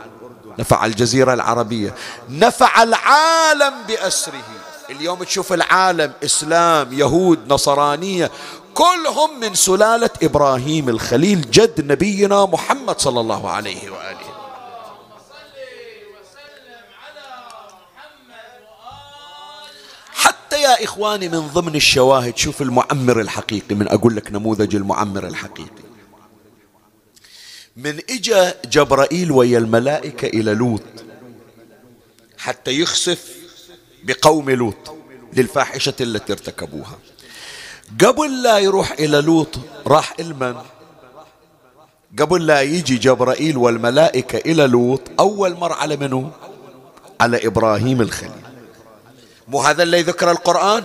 [0.59, 1.95] نفع الجزيرة العربية
[2.31, 4.43] نفع العالم بأسره.
[4.91, 8.31] اليوم تشوف العالم إسلام يهود نصرانية
[8.75, 14.37] كلهم من سلالة إبراهيم الخليل جد نبينا محمد صلى الله عليه وآله.
[20.15, 25.86] حتى يا إخواني من ضمن الشواهد شوف المعمر الحقيقي من أقول لك نموذج المعمر الحقيقي.
[27.77, 30.83] من إجا جبرائيل ويا الملائكة إلى لوط
[32.39, 33.37] حتى يخسف
[34.05, 34.97] بقوم لوط
[35.33, 36.99] للفاحشة التي ارتكبوها.
[38.05, 39.49] قبل لا يروح إلى لوط
[39.87, 40.57] راح إلمن.
[42.19, 46.31] قبل لا يجي جبرائيل والملائكة إلى لوط أول مرة على منه
[47.21, 48.31] على إبراهيم الخليل.
[49.49, 50.85] مو هذا اللي ذكر القرآن؟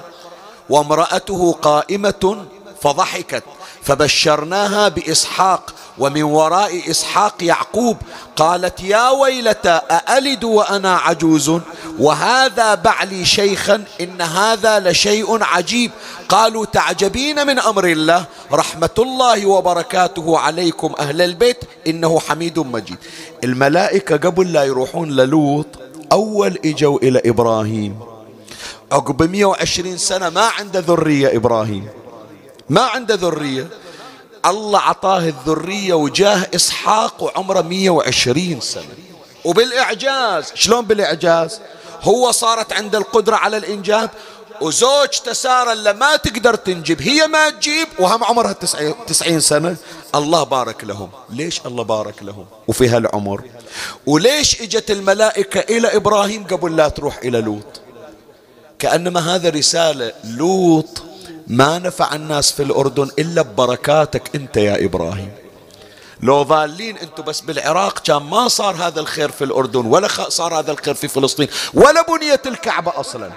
[0.69, 2.45] وامرأته قائمة
[2.81, 3.43] فضحكت
[3.83, 7.97] فبشرناها بإسحاق ومن وراء إسحاق يعقوب
[8.35, 11.51] قالت يا ويلتى أألد وأنا عجوز؟
[11.99, 15.91] وهذا بعلي شيخا إن هذا لشيء عجيب.
[16.29, 22.97] قالوا تعجبين من أمر الله؟ رحمة الله وبركاته عليكم أهل البيت إنه حميد مجيد.
[23.43, 25.67] الملائكة قبل لا يروحون للوط
[26.11, 27.99] أول إجوا إلى إبراهيم.
[28.91, 31.87] عقب 120 سنة ما عنده ذرية إبراهيم.
[32.69, 33.67] ما عنده ذرية.
[34.45, 38.83] الله عطاه الذرية وجاه إسحاق وعمره 120 سنة.
[39.45, 41.59] وبالإعجاز شلون بالإعجاز؟
[42.01, 44.09] هو صارت عنده القدرة على الإنجاب
[44.61, 48.53] وزوجته سارة اللي ما تقدر تنجب هي ما تجيب وهم عمرها
[49.07, 49.75] تسعين سنة.
[50.15, 51.09] الله بارك لهم.
[51.29, 53.43] ليش الله بارك لهم؟ وفي هالعمر.
[54.05, 57.81] وليش إجت الملائكة إلى إبراهيم قبل لا تروح إلى لوط؟
[58.79, 61.03] كأنما هذا رسالة لوط
[61.51, 65.31] ما نفع الناس في الأردن إلا ببركاتك أنت يا إبراهيم.
[66.21, 70.71] لو ظالين أنتم بس بالعراق كان ما صار هذا الخير في الأردن ولا صار هذا
[70.71, 73.31] الخير في فلسطين ولا بنيت الكعبة أصلا.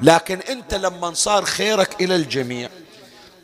[0.00, 2.68] لكن أنت لما صار خيرك إلى الجميع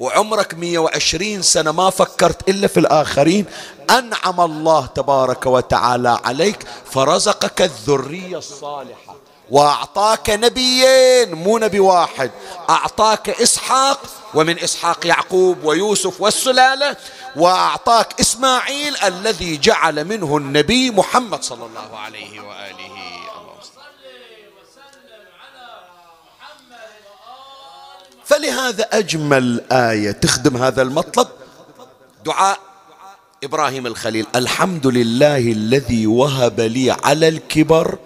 [0.00, 3.44] وعمرك 120 سنة ما فكرت إلا في الآخرين
[3.90, 6.58] أنعم الله تبارك وتعالى عليك
[6.90, 9.07] فرزقك الذرية الصالحة.
[9.50, 12.30] وأعطاك نبيين مو نبي واحد.
[12.70, 14.00] أعطاك إسحاق
[14.34, 16.96] ومن إسحاق يعقوب ويوسف والسلالة.
[17.36, 22.98] وأعطاك إسماعيل الذي جعل منه النبي محمد صلى الله عليه وآله.
[28.24, 31.28] فلهذا أجمل آية تخدم هذا المطلب.
[32.24, 32.58] دعاء
[33.44, 34.26] إبراهيم الخليل.
[34.36, 37.98] الحمد لله الذي وهب لي على الكبر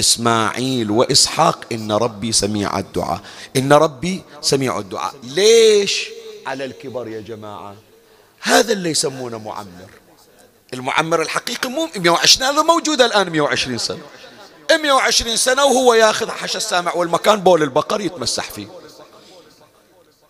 [0.00, 3.20] إسماعيل وإسحاق إن ربي سميع الدعاء.
[3.56, 5.14] إن ربي سميع الدعاء.
[5.22, 6.08] ليش
[6.46, 7.74] على الكبر يا جماعة؟
[8.40, 9.90] هذا اللي يسمونه معمر.
[10.74, 13.98] المعمر الحقيقي مو 120 هذا موجود الآن 120 سنة.
[14.70, 18.66] 120 سنة وهو ياخذ حش السامع والمكان بول البقر يتمسح فيه.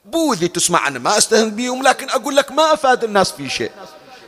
[0.05, 3.71] بوذي تسمع أنا ما أستهن بيهم لكن أقول لك ما أفاد الناس في شيء.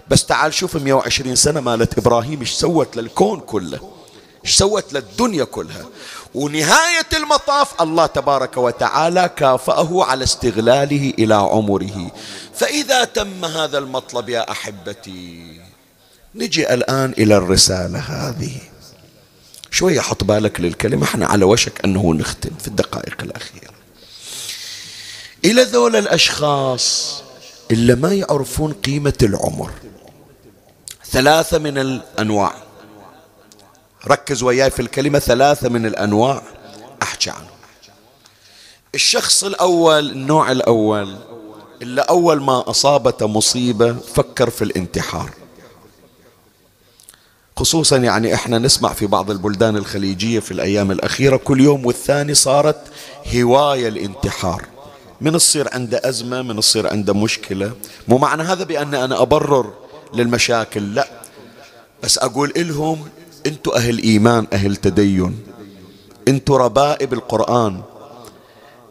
[0.08, 3.92] بس تعال شوف 120 سنة مالت إبراهيم إيش سوت للكون كله.
[4.44, 5.86] إيش سوت للدنيا كلها.
[6.34, 12.10] ونهاية المطاف الله تبارك وتعالى كافأه على استغلاله إلى عمره.
[12.54, 15.60] فإذا تم هذا المطلب يا أحبتي
[16.34, 18.56] نجي الآن إلى الرسالة هذه.
[19.70, 23.72] شوية حط بالك للكلمة إحنا على وشك أنه نختم في الدقائق الأخيرة.
[25.44, 27.22] إلى ذول الأشخاص
[27.70, 29.70] اللي ما يعرفون قيمة العمر
[31.10, 32.54] ثلاثة من الأنواع.
[34.08, 36.42] ركز وياي في الكلمة ثلاثة من الأنواع
[37.02, 37.50] أحكي عنه.
[38.94, 41.16] الشخص الأول النوع الأول
[41.82, 45.30] اللي أول ما أصابته مصيبة فكر في الانتحار.
[47.56, 52.92] خصوصا يعني إحنا نسمع في بعض البلدان الخليجية في الأيام الأخيرة كل يوم والثاني صارت
[53.34, 54.66] هواية الانتحار.
[55.20, 57.72] من تصير عنده أزمة من تصير عنده مشكلة.
[58.08, 59.72] مو معنى هذا بأن أنا أبرر
[60.14, 61.08] للمشاكل لا.
[62.02, 63.08] بس أقول إلهم
[63.46, 65.42] أنتوا أهل إيمان أهل تدين.
[66.28, 67.82] أنتوا ربائب القرآن.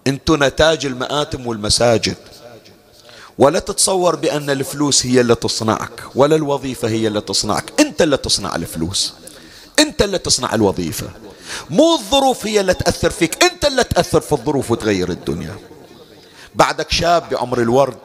[0.07, 2.17] أنتوا نتاج المآتم والمساجد.
[3.37, 7.79] ولا تتصور بأن الفلوس هي اللي تصنعك ولا الوظيفة هي اللي تصنعك.
[7.79, 9.13] أنت اللي تصنع الفلوس.
[9.79, 11.09] أنت اللي تصنع الوظيفة.
[11.69, 15.55] مو الظروف هي اللي تأثر فيك أنت اللي تأثر في الظروف وتغير الدنيا.
[16.55, 17.97] بعدك شاب بعمر الورد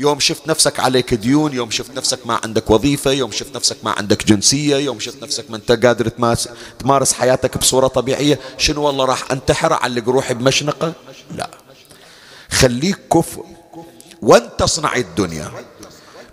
[0.00, 3.90] يوم شفت نفسك عليك ديون يوم شفت نفسك ما عندك وظيفة يوم شفت نفسك ما
[3.90, 6.08] عندك جنسية يوم شفت نفسك ما انت قادر
[6.78, 10.92] تمارس حياتك بصورة طبيعية شنو والله راح انتحر؟ اعلق روحي بمشنقة؟
[11.34, 11.50] لا.
[12.50, 13.44] خليك كفء
[14.22, 15.50] وانت اصنع الدنيا.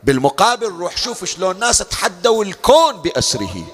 [0.04, 3.68] بالمقابل روح شوف شلون الناس تحدوا الكون بأسره.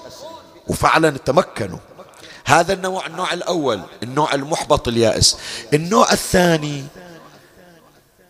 [0.68, 1.78] وفعلا تمكنوا.
[2.44, 5.36] هذا النوع النوع الأول النوع المحبط اليائس.
[5.74, 6.84] النوع الثاني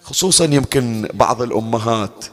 [0.04, 2.24] خصوصا يمكن بعض الأمهات.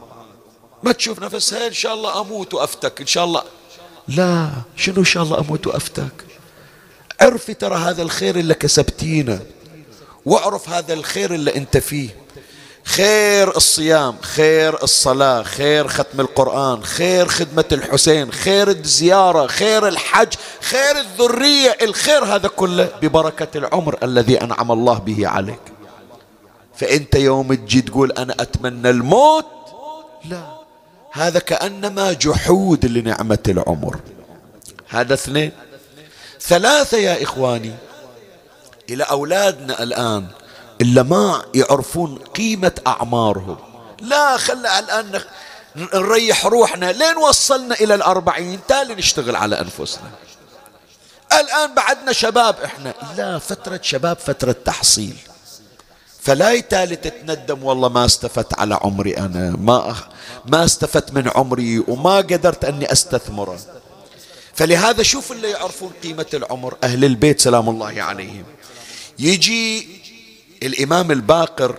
[0.84, 3.44] ما تشوف نفسها إن شاء الله أموت وأفتك إن شاء الله.
[4.08, 6.26] لا شنو إن شاء الله أموت وأفتك؟
[7.22, 9.40] عرفي ترى هذا الخير اللي كسبتينه
[10.26, 12.10] واعرف هذا الخير اللي أنت فيه.
[12.86, 21.00] خير الصيام خير الصلاة خير ختم القرآن خير خدمة الحسين خير الزيارة خير الحج خير
[21.00, 25.79] الذرية الخير هذا كله ببركة العمر الذي أنعم الله به عليك.
[26.80, 29.46] فأنت يوم تجي تقول أنا أتمنى الموت؟
[30.26, 30.60] لا.
[31.12, 34.00] هذا كأنما جحود لنعمة العمر.
[34.90, 35.52] هذا اثنين.
[36.42, 37.74] ثلاثة يا إخواني.
[38.90, 40.28] إلى أولادنا الآن
[40.82, 43.58] إلا ما يعرفون قيمة أعمارهم.
[44.02, 45.22] لا خلى الآن
[45.76, 46.92] نريح روحنا.
[46.92, 50.10] لين وصلنا إلى الأربعين؟ تالي نشتغل على أنفسنا.
[51.32, 52.94] الآن بعدنا شباب إحنا.
[53.18, 55.18] لا فترة شباب فترة تحصيل.
[56.22, 59.50] فلا يتالي تتندم والله ما استفدت على عمري أنا.
[59.50, 59.96] ما
[60.46, 63.60] ما استفدت من عمري وما قدرت أني أستثمره.
[64.54, 66.78] فلهذا شوف اللي يعرفون قيمة العمر.
[66.84, 68.44] أهل البيت سلام الله عليهم.
[69.20, 69.88] يجي
[70.64, 71.76] الإمام الباقر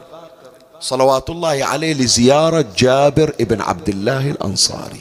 [0.81, 5.01] صلوات الله عليه لزيارة جابر ابن عبد الله الأنصاري.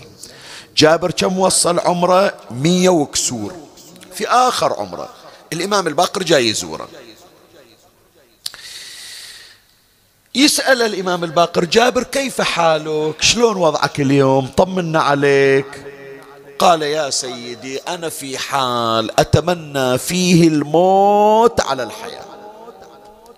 [0.77, 3.53] جابر كم وصل عمره؟ مية وكسور.
[4.13, 5.09] في آخر عمره.
[5.53, 6.87] الإمام الباقر جاي يزوره.
[10.39, 15.85] يسأل الإمام الباقر جابر كيف حالك؟ شلون وضعك اليوم؟ طمنا عليك.
[16.59, 22.25] قال يا سيدي أنا في حال أتمنى فيه الموت على الحياة.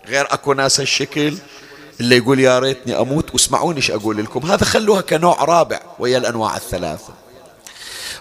[0.07, 1.37] غير أكو ناس الشكل
[1.99, 3.33] اللي يقول يا ريتني أموت.
[3.33, 4.45] واسمعوني إيش أقول لكم.
[4.51, 7.13] هذا خلوها كنوع رابع وهي الأنواع الثلاثة.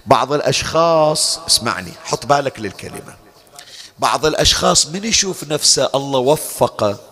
[0.06, 3.16] بعض الأشخاص اسمعني حط بالك للكلمة.
[3.98, 7.09] بعض الأشخاص من يشوف نفسه الله وفقه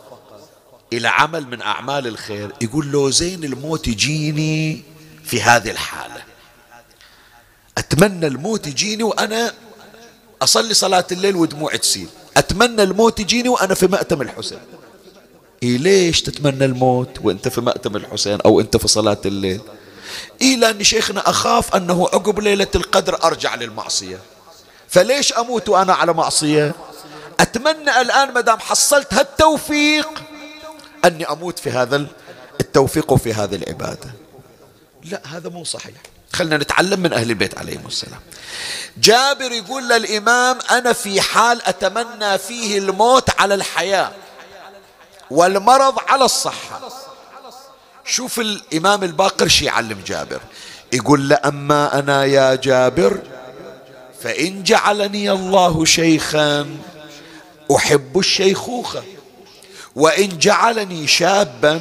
[0.93, 4.83] إلى عمل من أعمال الخير يقول له زين الموت يجيني
[5.25, 6.23] في هذه الحالة.
[7.79, 9.53] أتمنى الموت يجيني وأنا
[10.43, 12.09] أصلي صلاة الليل ودموعي تسيل.
[12.37, 14.59] أتمنى الموت يجيني وأنا في مأتم الحسين.
[15.63, 19.61] إيه ليش تتمنى الموت وأنت في مأتم الحسين أو أنت في صلاة الليل؟
[20.43, 24.19] إيه لأن شيخنا أخاف أنه عقب ليلة القدر أرجع للمعصية.
[24.89, 26.75] فليش أموت وأنا على معصية؟
[27.41, 30.09] أتمنى الآن مدام حصلت هالتوفيق
[31.05, 32.07] أني أموت في هذا
[32.61, 34.11] التوفيق وفي هذه العبادة.
[35.05, 35.95] لا هذا مو صحيح.
[36.33, 38.21] خلنا نتعلم من أهل البيت عليهم السلام.
[38.97, 44.13] جابر يقول للإمام أنا في حال أتمنى فيه الموت على الحياة
[45.31, 46.89] والمرض على الصحة.
[48.05, 50.41] شوف الإمام الباقر شي يعلم جابر.
[50.93, 53.23] يقول له أما أنا يا جابر
[54.23, 56.77] فإن جعلني الله شيخا
[57.77, 59.03] أحب الشيخوخة.
[59.99, 61.81] وإن جعلني شابا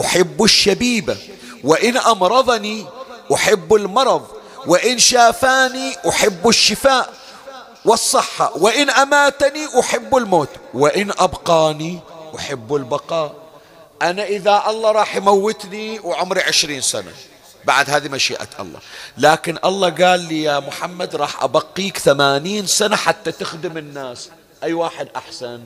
[0.00, 1.16] أحب الشبيبة
[1.64, 2.86] وإن أمرضني
[3.34, 4.26] أحب المرض
[4.66, 7.12] وإن شافاني أحب الشفاء
[7.84, 12.00] والصحة وإن أماتني أحب الموت وإن أبقاني
[12.38, 13.34] أحب البقاء.
[14.02, 17.12] أنا إذا الله راح يموتني وعمري عشرين سنة
[17.64, 18.80] بعد هذه مشيئة الله.
[19.18, 24.30] لكن الله قال لي يا محمد راح أبقيك ثمانين سنة حتى تخدم الناس.
[24.62, 25.60] أي واحد أحسن؟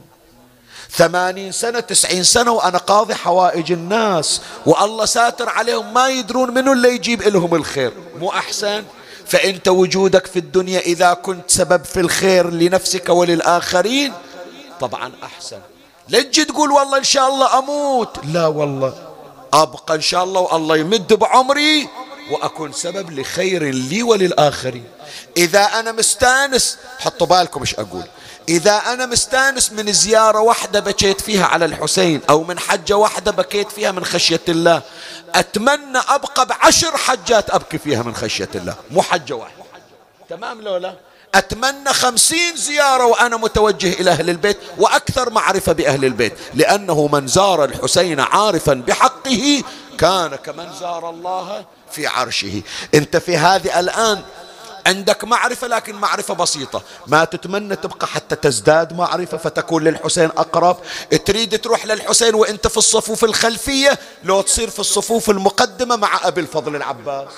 [0.92, 4.40] ثمانين سنة تسعين سنة وأنا قاضي حوائج الناس.
[4.66, 7.92] والله ساتر عليهم ما يدرون منو اللي يجيب لهم الخير.
[8.18, 8.84] مو أحسن؟
[9.26, 14.12] فأنت وجودك في الدنيا إذا كنت سبب في الخير لنفسك وللآخرين
[14.80, 15.58] طبعا أحسن.
[16.08, 18.16] لا تجي تقول والله إن شاء الله أموت.
[18.24, 18.94] لا والله.
[19.52, 21.88] أبقى إن شاء الله والله يمد بعمري
[22.30, 24.84] وأكون سبب لخير لي وللآخرين.
[25.36, 28.04] إذا أنا مستانس حطوا بالكم إيش أقول.
[28.48, 33.72] إذا أنا مستأنس من زيارة واحدة بكيت فيها على الحسين أو من حجة واحدة بكيت
[33.72, 34.82] فيها من خشية الله
[35.34, 39.64] أتمنى أبقى بعشر حجات أبكي فيها من خشية الله مو حجة واحدة.
[40.28, 40.94] تمام لولا؟
[41.34, 47.64] أتمنى خمسين زيارة وأنا متوجه إلى أهل البيت وأكثر معرفة بأهل البيت لأنه من زار
[47.64, 49.62] الحسين عارفا بحقه
[49.98, 52.62] كان كمن زار الله في عرشه.
[52.94, 54.22] أنت في هذه الآن
[54.86, 56.82] عندك معرفة لكن معرفة بسيطة.
[57.06, 60.76] ما تتمنى تبقى حتى تزداد معرفة فتكون للحسين أقرب.
[61.24, 66.76] تريد تروح للحسين وأنت في الصفوف الخلفية؟ لو تصير في الصفوف المقدمة مع أبي الفضل
[66.76, 67.28] العباس.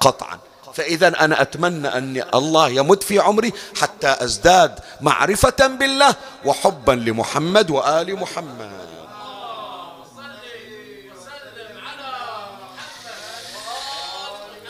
[0.00, 0.38] قطعا.
[0.74, 8.16] فإذا أنا أتمنى أن الله يمد في عمري حتى أزداد معرفة بالله وحبا لمحمد وآل
[8.16, 8.81] محمد.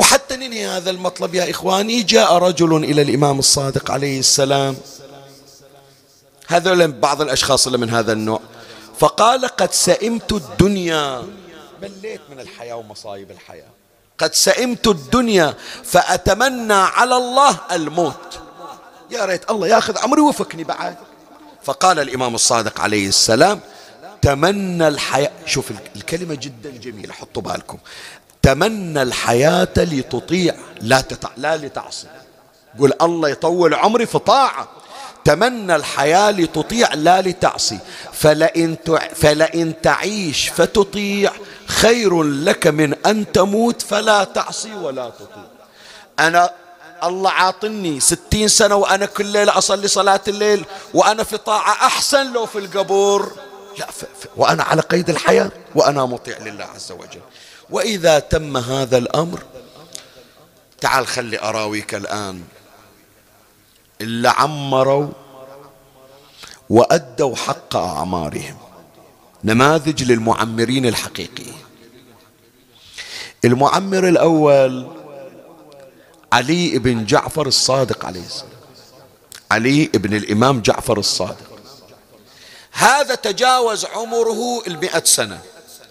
[0.03, 4.77] وحتى ننهي هذا المطلب يا إخواني جاء رجل إلى الإمام الصادق عليه السلام.
[6.47, 8.41] هذول بعض الأشخاص اللي من هذا النوع.
[8.99, 11.23] فقال قد سئمت الدنيا.
[11.83, 13.69] مليت من الحياة ومصايب الحياة.
[14.19, 18.41] قد سئمت الدنيا فأتمنى على الله الموت.
[19.11, 20.97] يا ريت الله ياخذ عمري وفكني بعد.
[21.63, 23.61] فقال الإمام الصادق عليه السلام
[24.23, 25.31] تمنى الحياة.
[25.47, 27.79] شوف الكلمة جدا جميلة حطوا بالكم.
[28.43, 31.29] تمنى الحياة لتطيع لا, تتع...
[31.37, 32.07] لا لتعصي.
[32.79, 34.69] قل الله يطول عمري في طاعة.
[35.25, 37.79] تمنى الحياة لتطيع لا لتعصي.
[38.13, 39.09] فلئن, تع...
[39.09, 41.33] فلئن تعيش فتطيع
[41.67, 45.45] خير لك من أن تموت فلا تعصي ولا تطيع.
[46.19, 46.51] أنا
[47.05, 50.65] الله عاطني ستين سنة وأنا كل ليلة أصلي صلاة الليل
[50.95, 53.33] وأنا في طاعة أحسن لو في القبور.
[53.79, 54.05] لا ف...
[54.05, 54.27] ف...
[54.37, 57.21] وأنا على قيد الحياة وأنا مطيع لله عز وجل.
[57.73, 59.43] وإذا تم هذا الأمر
[60.81, 62.43] تعال خلي أراويك الآن.
[64.01, 65.09] إلا عمروا
[66.71, 68.59] وأدوا حق أعمارهم.
[69.45, 71.63] نماذج للمعمرين الحقيقيين
[73.45, 74.87] المعمر الأول
[76.33, 78.53] علي بن جعفر الصادق عليه السلام.
[79.51, 81.59] علي بن الإمام جعفر الصادق.
[82.73, 85.41] هذا تجاوز عمره المئة سنة.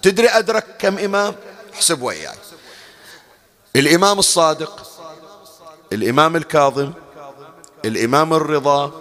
[0.01, 1.35] تدري أدرك كم إمام؟
[1.73, 2.35] احسب وياي
[3.75, 4.87] الإمام الصادق
[5.93, 6.91] الإمام الكاظم
[7.85, 8.91] الإمام الرضا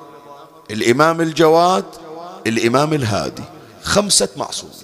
[0.71, 1.85] الإمام الجواد
[2.47, 3.43] الإمام الهادي.
[3.83, 4.75] خمسة معصومين.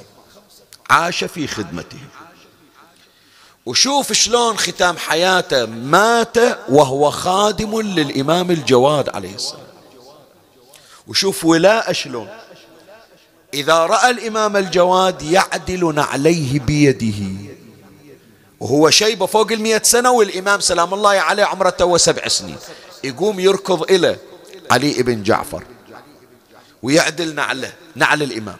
[0.91, 2.09] عاش في خدمتهم
[3.67, 5.67] وشوف شلون ختام حياته.
[5.67, 6.37] مات
[6.69, 9.67] وهو خادم للإمام الجواد عليه السلام.
[11.09, 12.29] وشوف ولاء شلون.
[13.55, 17.57] إذا رأى الإمام الجواد يعدل نعليه بيده.
[18.61, 22.57] وهو شيبة فوق المئة سنة والإمام سلام الله عليه عمره تو سبع سنين.
[23.05, 24.17] يقوم يركض إلى
[24.71, 25.63] علي بن جعفر
[26.83, 28.57] ويعدل نعله نعل الإمام.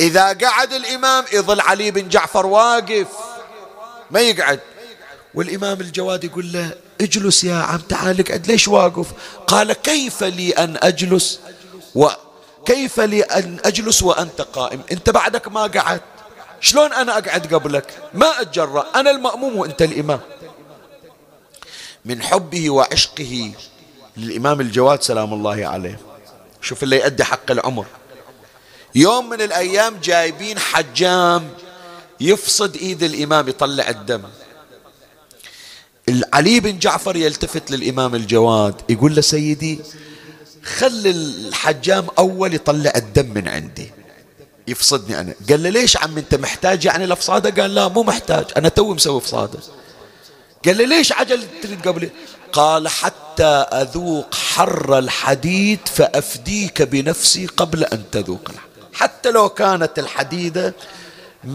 [0.00, 3.06] إذا قعد الإمام يظل علي بن جعفر واقف
[4.10, 4.60] ما يقعد.
[5.34, 6.70] والإمام الجواد يقول له
[7.00, 9.06] اجلس يا عم تعال اقعد ليش واقف؟
[9.46, 11.40] قال كيف لي أن أجلس
[11.94, 16.02] وكيف لي أن أجلس وأنت قائم؟ أنت بعدك ما قعدت.
[16.60, 20.20] شلون أنا أقعد قبلك؟ ما أتجرأ أنا المأموم وأنت الإمام.
[22.04, 23.52] من حبه وعشقه
[24.16, 26.00] للإمام الجواد سلام الله عليه.
[26.62, 27.86] شوف اللي يؤدي حق العمر.
[28.94, 31.50] يوم من الأيام جايبين حجام
[32.20, 34.22] يفصد إيد الإمام يطلع الدم.
[36.32, 39.80] علي بن جعفر يلتفت للإمام الجواد يقول له سيدي
[40.64, 43.92] خل الحجام أول يطلع الدم من عندي.
[44.70, 45.34] يفصدني أنا.
[45.48, 48.44] قال له ليش عم أنت محتاج؟ يعني الافصاده قال لا مو محتاج.
[48.56, 49.58] أنا توي مسوي فصادة.
[50.64, 52.10] قال له ليش عجل تريد قبلي؟
[52.52, 58.50] قال حتى أذوق حر الحديد فأفديك بنفسي قبل أن تذوق
[58.92, 60.74] حتى لو كانت الحديدة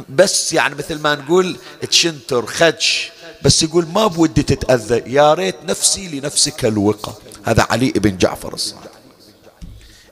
[0.10, 1.58] بس يعني مثل ما نقول
[1.90, 3.12] تشنتر خدش
[3.42, 5.04] بس يقول ما بودي تتأذى.
[5.14, 7.14] يا ريت نفسي لنفسك الوقى.
[7.44, 8.95] هذا علي بن جعفر الصادق.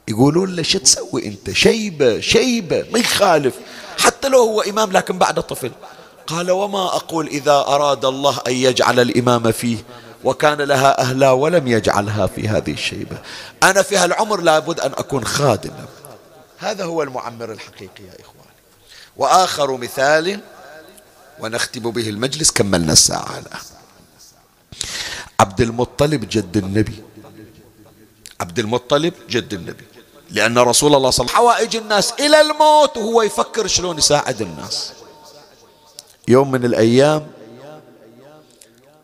[0.08, 3.56] يقولون له شو تسوي أنت؟ شيبة شيبة ما يخالف.
[3.98, 5.72] حتى لو هو إمام لكن بعد طفل.
[6.28, 9.78] قال وما أقول إذا أراد الله أن يجعل الإمام فيه
[10.24, 13.18] وكان لها أهلا ولم يجعلها في هذه الشيبة.
[13.64, 15.74] أنا في هالعمر لابد أن أكون خادم.
[16.58, 18.54] هذا هو المعمر الحقيقي يا إخوان
[19.18, 20.40] وآخر مثال
[21.40, 23.62] ونختم به المجلس كملنا الساعة الآن.
[25.40, 27.04] عبد المطلب جد النبي.
[28.42, 29.84] عبد المطلب جد النبي.
[30.34, 34.42] لأن رسول الله صلى الله عليه وسلم حوائج الناس إلى الموت وهو يفكر شلون يساعد
[34.42, 34.94] الناس.
[36.28, 37.28] يوم من الأيام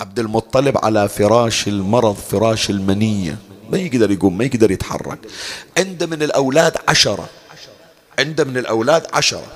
[0.01, 3.37] عبد المطلب على فراش المرض فراش المنية.
[3.69, 5.19] ما يقدر يقوم ما يقدر يتحرك.
[5.77, 7.29] عنده من الأولاد عشرة.
[8.19, 9.47] عنده من الأولاد عشرة.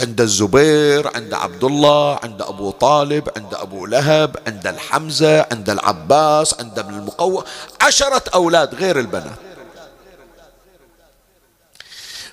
[0.00, 6.54] عند الزبير عند عبد الله عند أبو طالب عند أبو لهب عند الحمزة عند العباس
[6.60, 7.44] عند ابن المقوى.
[7.80, 9.55] عشرة أولاد غير البنات.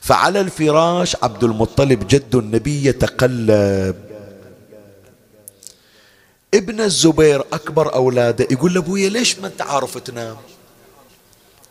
[0.04, 3.96] فعلى الفراش عبد المطلب جد النبي يتقلب.
[6.54, 10.38] ابن الزبير أكبر أولاده يقول لأبويا ليش ما أنت عارف تنام؟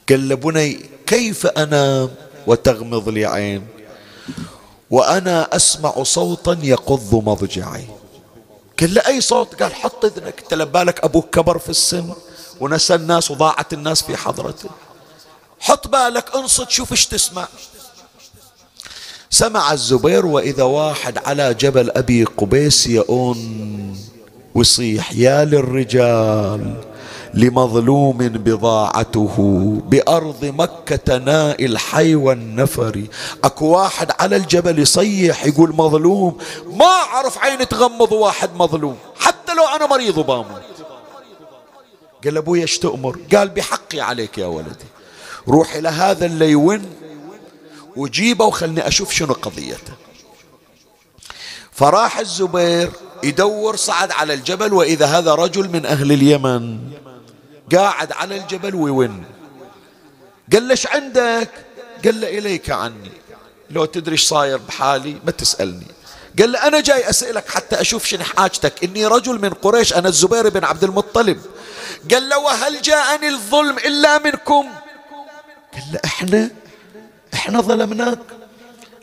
[0.09, 2.11] قال لبني كيف أنام
[2.47, 3.67] وتغمض لي عين؟
[4.91, 7.87] وأنا أسمع صوتا يقض مضجعي.
[8.81, 10.41] قال له أي صوت؟ قال حط إذنك.
[10.43, 12.15] أنت لبالك أبوك كبر في السن
[12.61, 14.71] ونسى الناس وضاعت الناس في حضرته.
[15.61, 17.49] حط بالك انصت شوف إيش تسمع.
[19.35, 23.97] سمع الزبير وإذا واحد على جبل أبي قبيس يؤون
[24.55, 26.75] ويصيح يا للرجال
[27.35, 29.37] لمظلوم بضاعته
[29.89, 33.03] بأرض مكة ناء الحي والنفر.
[33.45, 36.39] أكو واحد على الجبل يصيح يقول مظلوم.
[36.67, 40.63] ما أعرف عين تغمض واحد مظلوم حتى لو أنا مريض وباموت.
[42.25, 44.87] قال أبوي أيش تأمر؟ قال بحقي عليك يا ولدي
[45.49, 46.83] روح إلى هذا اللي يون
[47.97, 49.93] وجيبه وخلني أشوف شنو قضيته.
[51.73, 52.91] فراح الزبير
[53.23, 56.79] يدور صعد على الجبل وإذا هذا رجل من أهل اليمن.
[57.75, 59.25] قاعد على الجبل ويون.
[60.53, 61.51] قال ليش عندك؟
[62.05, 63.11] قال له إليك عني.
[63.71, 65.87] لو تدري إيش صاير بحالي ما تسألني.
[66.39, 68.85] قال له أنا جاي أسألك حتى أشوف شنو حاجتك.
[68.85, 71.41] إني رجل من قريش أنا الزبير بن عبد المطلب.
[72.11, 74.67] قال له وهل جاءني الظلم إلا منكم؟
[75.73, 76.51] قال له إحنا
[77.43, 78.19] إحنا ظلمناك.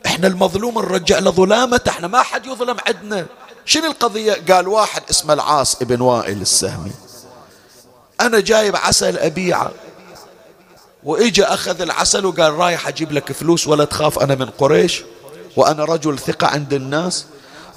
[0.06, 3.26] إحنا المظلوم نرجع له ظلامته إحنا ما حد يظلم عندنا
[3.64, 6.92] شنو القضية؟ قال واحد اسمه العاص ابن وائل السهمي.
[8.20, 9.70] أنا جايب عسل أبيعه.
[11.04, 15.02] وإجا أخذ العسل وقال رايح أجيب لك فلوس ولا تخاف أنا من قريش.
[15.56, 17.24] وأنا رجل ثقة عند الناس.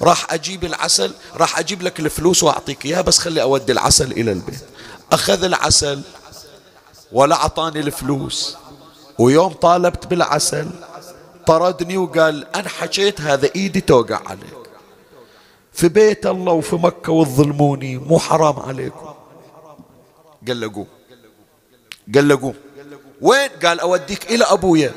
[0.02, 4.64] راح أجيب العسل راح أجيب لك الفلوس وأعطيك إياها بس خلي أودي العسل إلى البيت.
[5.12, 6.02] أخذ العسل
[7.12, 8.56] ولا أعطاني الفلوس.
[9.18, 10.70] ويوم طالبت بالعسل
[11.46, 14.64] طردني وقال أنا حكيت هذا إيدي توقع عليك.
[15.72, 19.14] في بيت الله وفي مكة وتظلموني مو حرام عليكم.
[20.48, 20.86] قال له قوم.
[22.14, 22.54] قال له قوم.
[23.20, 24.92] وين؟ قال أوديك إلى أبويا.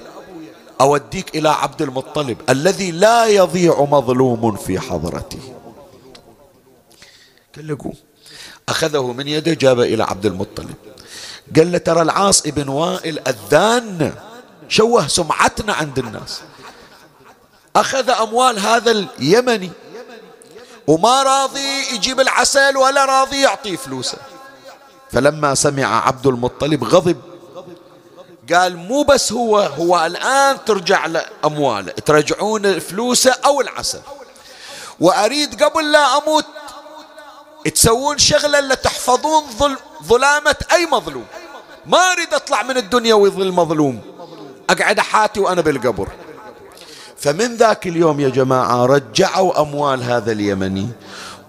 [0.82, 5.40] أوديك إلى عبد المطلب الذي لا يضيع مظلوم في حضرته.
[7.56, 7.94] قال له قوم.
[8.70, 10.76] أخذه من يده جابه إلى عبد المطلب.
[11.56, 14.14] قال له ترى العاص ابن وائل أذان
[14.70, 16.42] شوه سمعتنا عند الناس.
[17.76, 19.72] أخذ أموال هذا اليمني
[20.88, 24.18] وما راضي يجيب العسل ولا راضي يعطي فلوسه.
[25.12, 27.18] فلما سمع عبد المطلب غضب
[28.54, 34.02] قال مو بس هو هو الآن ترجع له أمواله ترجعون فلوسه أو العسل.
[35.00, 36.46] وأريد قبل لا أموت
[37.70, 39.44] تسوون شغلة اللي تحفظون
[40.04, 41.26] ظلامة أي مظلوم.
[41.86, 44.02] ما أريد أطلع من الدنيا ويظل مظلوم.
[44.70, 46.08] أقعد حاتي وأنا بالقبر.
[47.18, 50.90] فمن ذاك اليوم يا جماعة رجعوا أموال هذا اليمني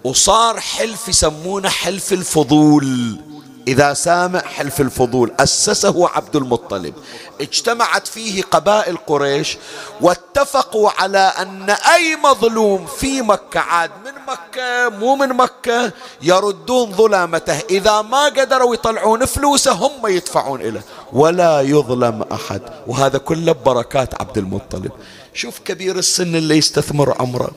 [0.05, 3.21] وصار حلف يسمونه حلف الفضول.
[3.69, 6.95] إذا سامع حلف الفضول أسسه عبد المطلب.
[7.41, 9.59] اجتمعت فيه قبائل قريش
[10.01, 15.93] واتفقوا على أن أي مظلوم في مكة عاد من مكة مو من مكة
[16.23, 17.61] يردون ظلامته.
[17.71, 20.85] إذا ما قدروا يطلعون فلوسه هم يدفعون إليه.
[21.12, 22.62] ولا يظلم أحد.
[22.87, 24.93] وهذا كله ببركات عبد المطلب.
[25.35, 27.51] شوف كبير السن اللي يستثمر عمره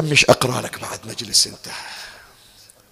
[0.00, 1.95] مش أقرأ لك بعد مجلس انتهى.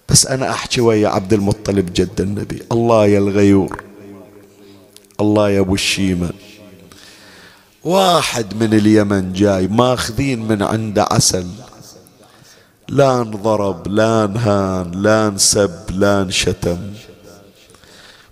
[0.09, 2.61] بس أنا أحكي ويا عبد المطلب جد النبي.
[2.71, 3.83] الله يا الغيور.
[5.21, 6.29] الله يا أبو الشيمة.
[7.83, 11.47] واحد من اليمن جاي ماخذين من عنده عسل.
[12.89, 16.77] لا انضرب لا انهان لا انسب لا انشتم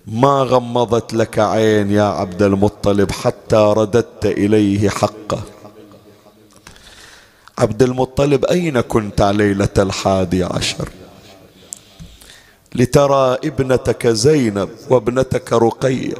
[0.06, 5.42] ما غمضت لك عين يا عبد المطلب حتى رددت إليه حقه.
[7.58, 10.88] عبد المطلب أين كنت ليلة الحادي عشر؟
[12.74, 16.14] لترى ابنتك زينب وابنتك رقية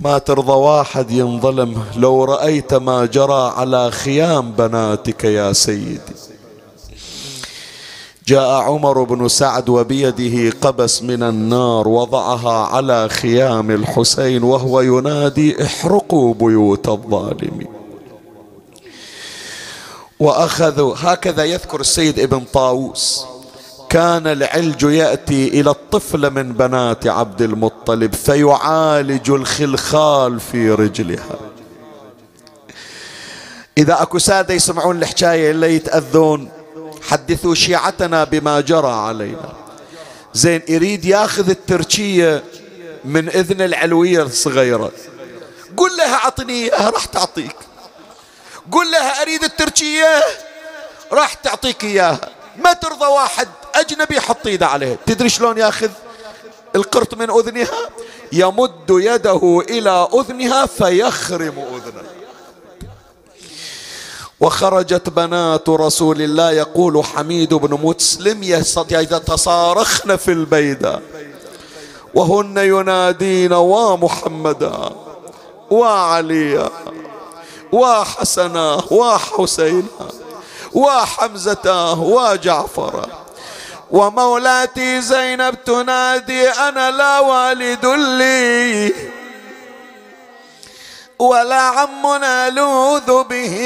[0.00, 6.00] ما ترضى واحد ينظلم لو رأيت ما جرى على خيام بناتك يا سيدي.
[8.26, 16.34] جاء عمر بن سعد وبيده قبس من النار وضعها على خيام الحسين وهو ينادي احرقوا
[16.34, 17.68] بيوت الظالمين
[20.20, 23.24] وأخذوا هكذا يذكر السيد ابن طاووس.
[23.90, 31.38] كان العلج يأتي إلى الطفل من بنات عبد المطلب فيعالج الخلخال في رجلها.
[33.78, 36.50] إذا أكو سادة يسمعون الحكاية اللي يتأذون
[37.08, 39.52] حدثوا شيعتنا بما جرى علينا.
[40.34, 42.44] زين يريد ياخذ التركية
[43.04, 44.90] من إذن العلوية الصغيرة.
[45.76, 47.56] قل لها أعطني إياها راح تعطيك.
[48.72, 50.22] قل لها أريد التركية
[51.12, 52.20] راح تعطيك إياها.
[52.64, 55.88] ما ترضى واحد أجنبي يحط إيده عليها تدري شلون ياخذ
[56.76, 57.88] القرط من أذنها؟
[58.32, 62.10] يمد يده إلى أذنها فيخرم أذنها
[64.40, 68.42] وخرجت بنات رسول الله يقول حميد بن مسلم
[68.90, 71.02] يتصارخن في البيداء
[72.14, 74.90] وهن ينادين ومحمدا
[75.70, 76.70] وعليا
[77.72, 79.84] وحسنا وحسينا
[80.72, 83.06] وحمزة وجعفر
[83.90, 88.94] ومولاتي زينب تنادي أنا لا والد لي.
[91.18, 93.56] ولا عم نلوذ به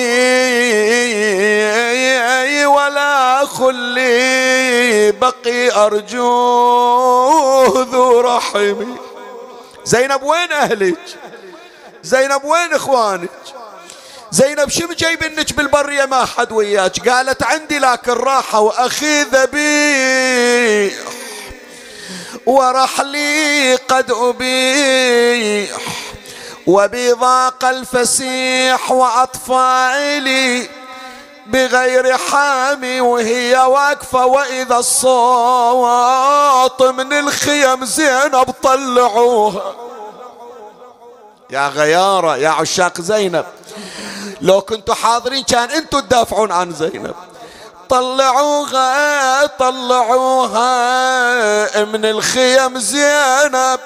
[2.66, 7.06] ولا خلي بقي أرجوه
[7.92, 8.96] ذو رحمي.
[9.84, 10.98] زينب وين أهلك؟
[12.02, 13.30] زينب وين إخوانك؟
[14.34, 20.94] زينب شو جايبنك بالبرية ما حد وياك؟ قالت عندي لكن راحة وأخي ذبيح
[22.46, 25.78] ورحلي قد أبيح
[26.66, 30.68] وبضاق الفسيح وأطفالي
[31.46, 39.74] بغير حامي وهي واقفة وإذا الصوت من الخيم زينب طلعوها.
[41.50, 43.44] يا غيارة يا عشاق زينب.
[44.40, 47.14] لو كنتوا حاضرين كان أنتوا تدافعون عن زينب.
[47.88, 50.64] طلعوها طلعوها
[51.84, 53.80] من الخيم زينب.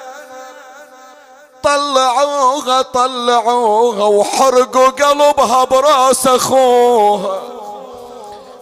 [1.63, 7.41] طلعوها طلعوها وحرقوا قلبها براس أخوها.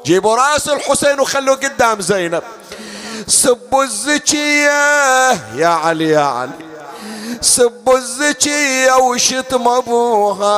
[0.05, 2.43] جيبوا راس الحسين وخلوه قدام زينب.
[3.27, 6.66] سبوا الزكية يا علي يا علي.
[7.41, 10.53] سبوا الزكية وشتم ابوها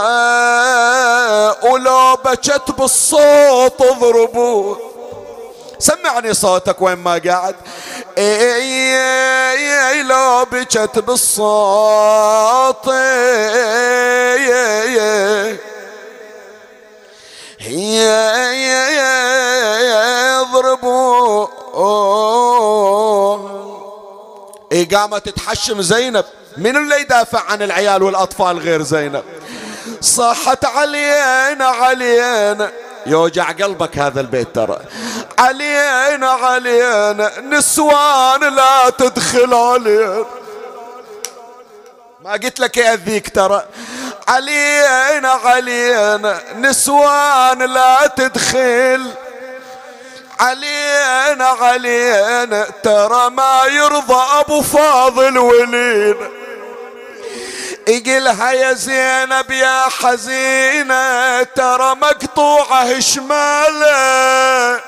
[1.65, 4.79] ولو بكت بالصوت اضربوه
[5.79, 7.55] سمعني صوتك وين ما قاعد.
[8.17, 12.87] اي لو بجت بالصوت
[20.39, 23.39] يضربوا اي
[24.73, 26.25] قامت تحشم زينب.
[26.57, 29.23] من اللي يدافع عن العيال والأطفال غير زينب؟
[30.01, 32.71] صاحت علينا علينا.
[33.05, 34.79] يوجع قلبك هذا البيت ترى.
[35.39, 37.39] علينا علينا.
[37.39, 40.25] نسوان لا تدخل علينا.
[42.23, 43.65] ما قلت لك يأذيك ترى.
[44.27, 46.41] علينا علينا.
[46.55, 49.11] نسوان لا تدخل.
[50.39, 52.67] علينا علينا.
[52.83, 56.29] ترى ما يرضى أبو فاضل ولينا.
[57.87, 64.81] يقلها يا زينب يا حزينة ترى مقطوعة شمالة.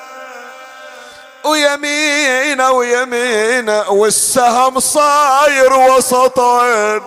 [1.44, 7.02] ويمينة ويمينة والسهم صاير وسطين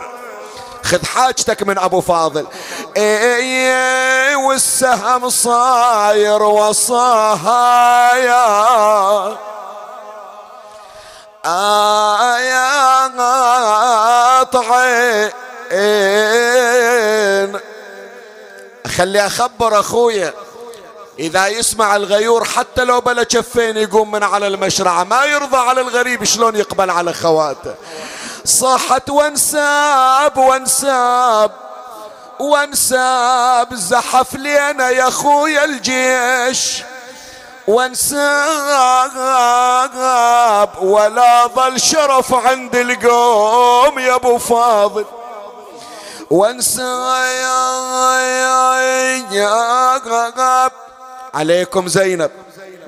[0.85, 2.47] خذ حاجتك من أبو فاضل.
[2.97, 7.75] إي والسهم صاير وصايا
[11.47, 12.65] آيا
[14.43, 15.31] طعين
[18.97, 20.35] خلي أخبر أخويا.
[21.19, 25.05] إذا يسمع الغيور حتى لو بلا شفين يقوم من على المشرعة.
[25.05, 27.75] ما يرضى على الغريب شلون يقبل على خواته
[28.45, 31.51] صاحت وانساب وانساب
[32.41, 36.83] وانساب زحف لينا يا خويا الجيش.
[37.67, 39.11] وانساب
[40.83, 45.05] ولا ظل شرف عند القوم يا أبو فاضل.
[46.31, 46.85] وانساب
[51.35, 52.31] عليكم زينب.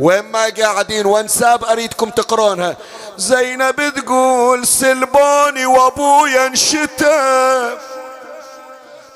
[0.01, 2.77] وين ما قاعدين وانساب أريدكم تقرونها؟
[3.19, 7.77] زينب تقول سلبوني وأبويا انشتى.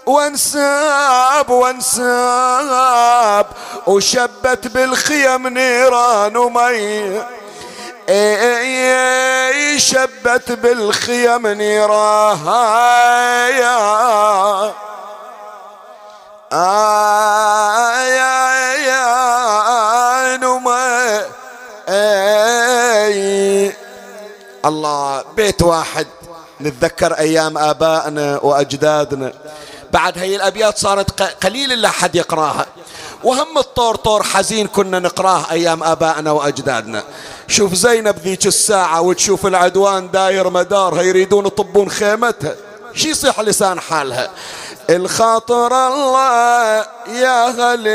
[0.07, 3.47] وانساب وانساب
[3.86, 7.23] وشبت بالخيم نيران ومي.
[8.09, 12.39] اي شبت بالخيم نيران.
[16.52, 17.11] آه
[20.31, 21.23] يا نما
[24.65, 26.07] الله بيت واحد.
[26.61, 29.32] نتذكر أيام آبائنا وأجدادنا.
[29.93, 32.66] بعد هي الأبيات صارت قليل إلا حد يقراها.
[33.24, 37.05] وهم الطور طور حزين كنا نقراه أيام آبائنا وأجدادنا.
[37.48, 42.55] شوف زينب ذيك الساعة وتشوف العدوان داير مدارها يريدون يطبون خيمتها.
[42.94, 44.31] شي يصيح لسان حالها؟
[44.90, 47.90] الخاطر الله يا غليل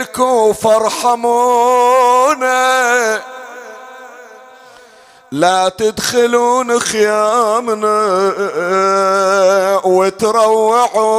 [0.00, 2.52] كوفر ارحمونا
[5.32, 7.96] لا تدخلون خيامنا
[9.84, 11.12] وتروعونا.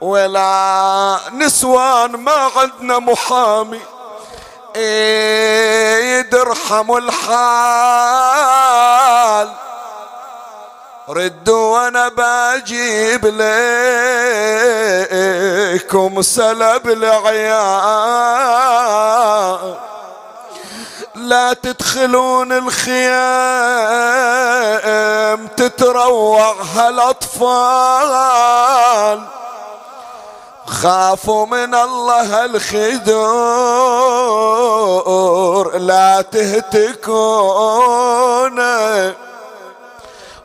[0.00, 3.80] ولا نسوان ما عندنا محامي.
[4.76, 8.32] إيه يدرحم الحال.
[11.08, 13.26] ردوا وأنا بجيب
[15.82, 17.72] لكم سلب العيال.
[21.14, 23.02] لا تدخلون الخيام
[25.46, 28.02] تتروع هالاطفال
[30.66, 33.38] خافوا من الله الخدور
[35.78, 37.32] لا تهتكون.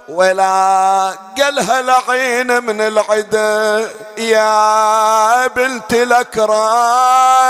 [0.09, 7.47] ولا قالها العين من العدا يا بنت الأكرام.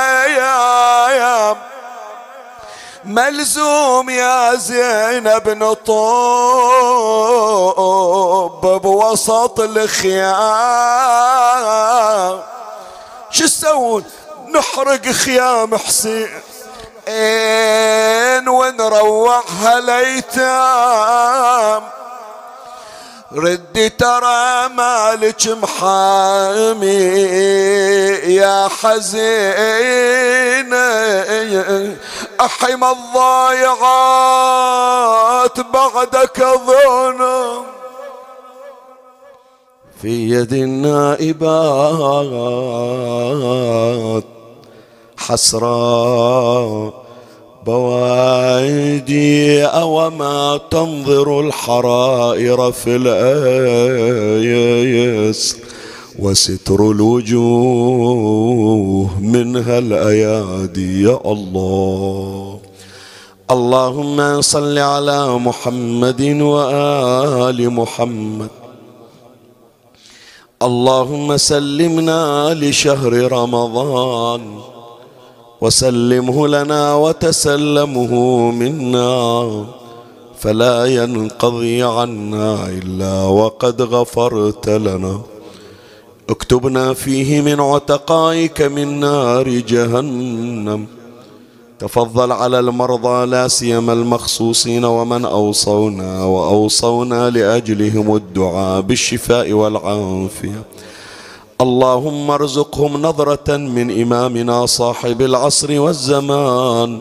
[3.05, 6.01] ملزوم يا زينب نطوب
[8.81, 10.37] بوسط الخيام.
[13.29, 14.03] شو تسوون
[14.53, 16.41] نحرق خيام حسين.
[18.47, 21.17] ونروعها الايتام
[23.31, 26.87] ردي ترى مالك محامي
[28.39, 30.73] يا حزين.
[32.41, 33.59] أحم الضايعات
[35.59, 37.63] بعدك ظنم
[40.01, 41.43] في يد النائبات
[45.17, 46.93] حسرات
[47.67, 52.95] بوادي أو ما تنظر الحرائر في
[54.55, 55.57] الآيس
[56.19, 58.39] وستر الوجوه
[59.21, 62.59] منها الأيادي يا الله.
[63.51, 68.49] اللهم صل على محمد وآل محمد.
[70.63, 74.76] اللهم سلمنا لشهر رمضان.
[75.61, 78.13] وسلمه لنا وتسلمه
[78.51, 79.65] منا
[80.39, 85.21] فلا ينقضي عنا إلا وقد غفرت لنا.
[86.29, 90.87] اكتبنا فيه من عتقائك من نار جهنم.
[91.79, 100.63] تفضل على المرضى لا سيما المخصوصين ومن أوصونا وأوصونا لأجلهم الدعاء بالشفاء والعافية.
[101.61, 106.99] اللهم ارزقهم نظرة من إمامنا صاحب العصر والزمان.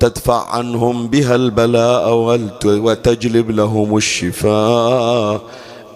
[0.00, 2.14] تدفع عنهم بها البلاء
[2.64, 5.40] وتجلب لهم الشفاء.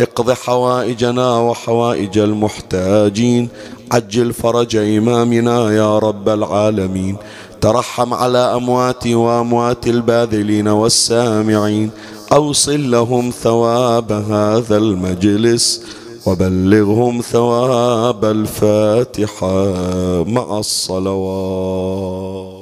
[0.01, 3.49] اقض حوائجنا وحوائج المحتاجين.
[3.93, 7.17] عجل فرج إمامنا يا رب العالمين.
[7.61, 11.91] ترحم على امواتي وأموات الباذلين والسامعين.
[12.33, 15.83] أوصل لهم ثواب هذا المجلس.
[16.27, 19.75] وبلغهم ثواب الفاتحة
[20.25, 22.56] مع الصلوات.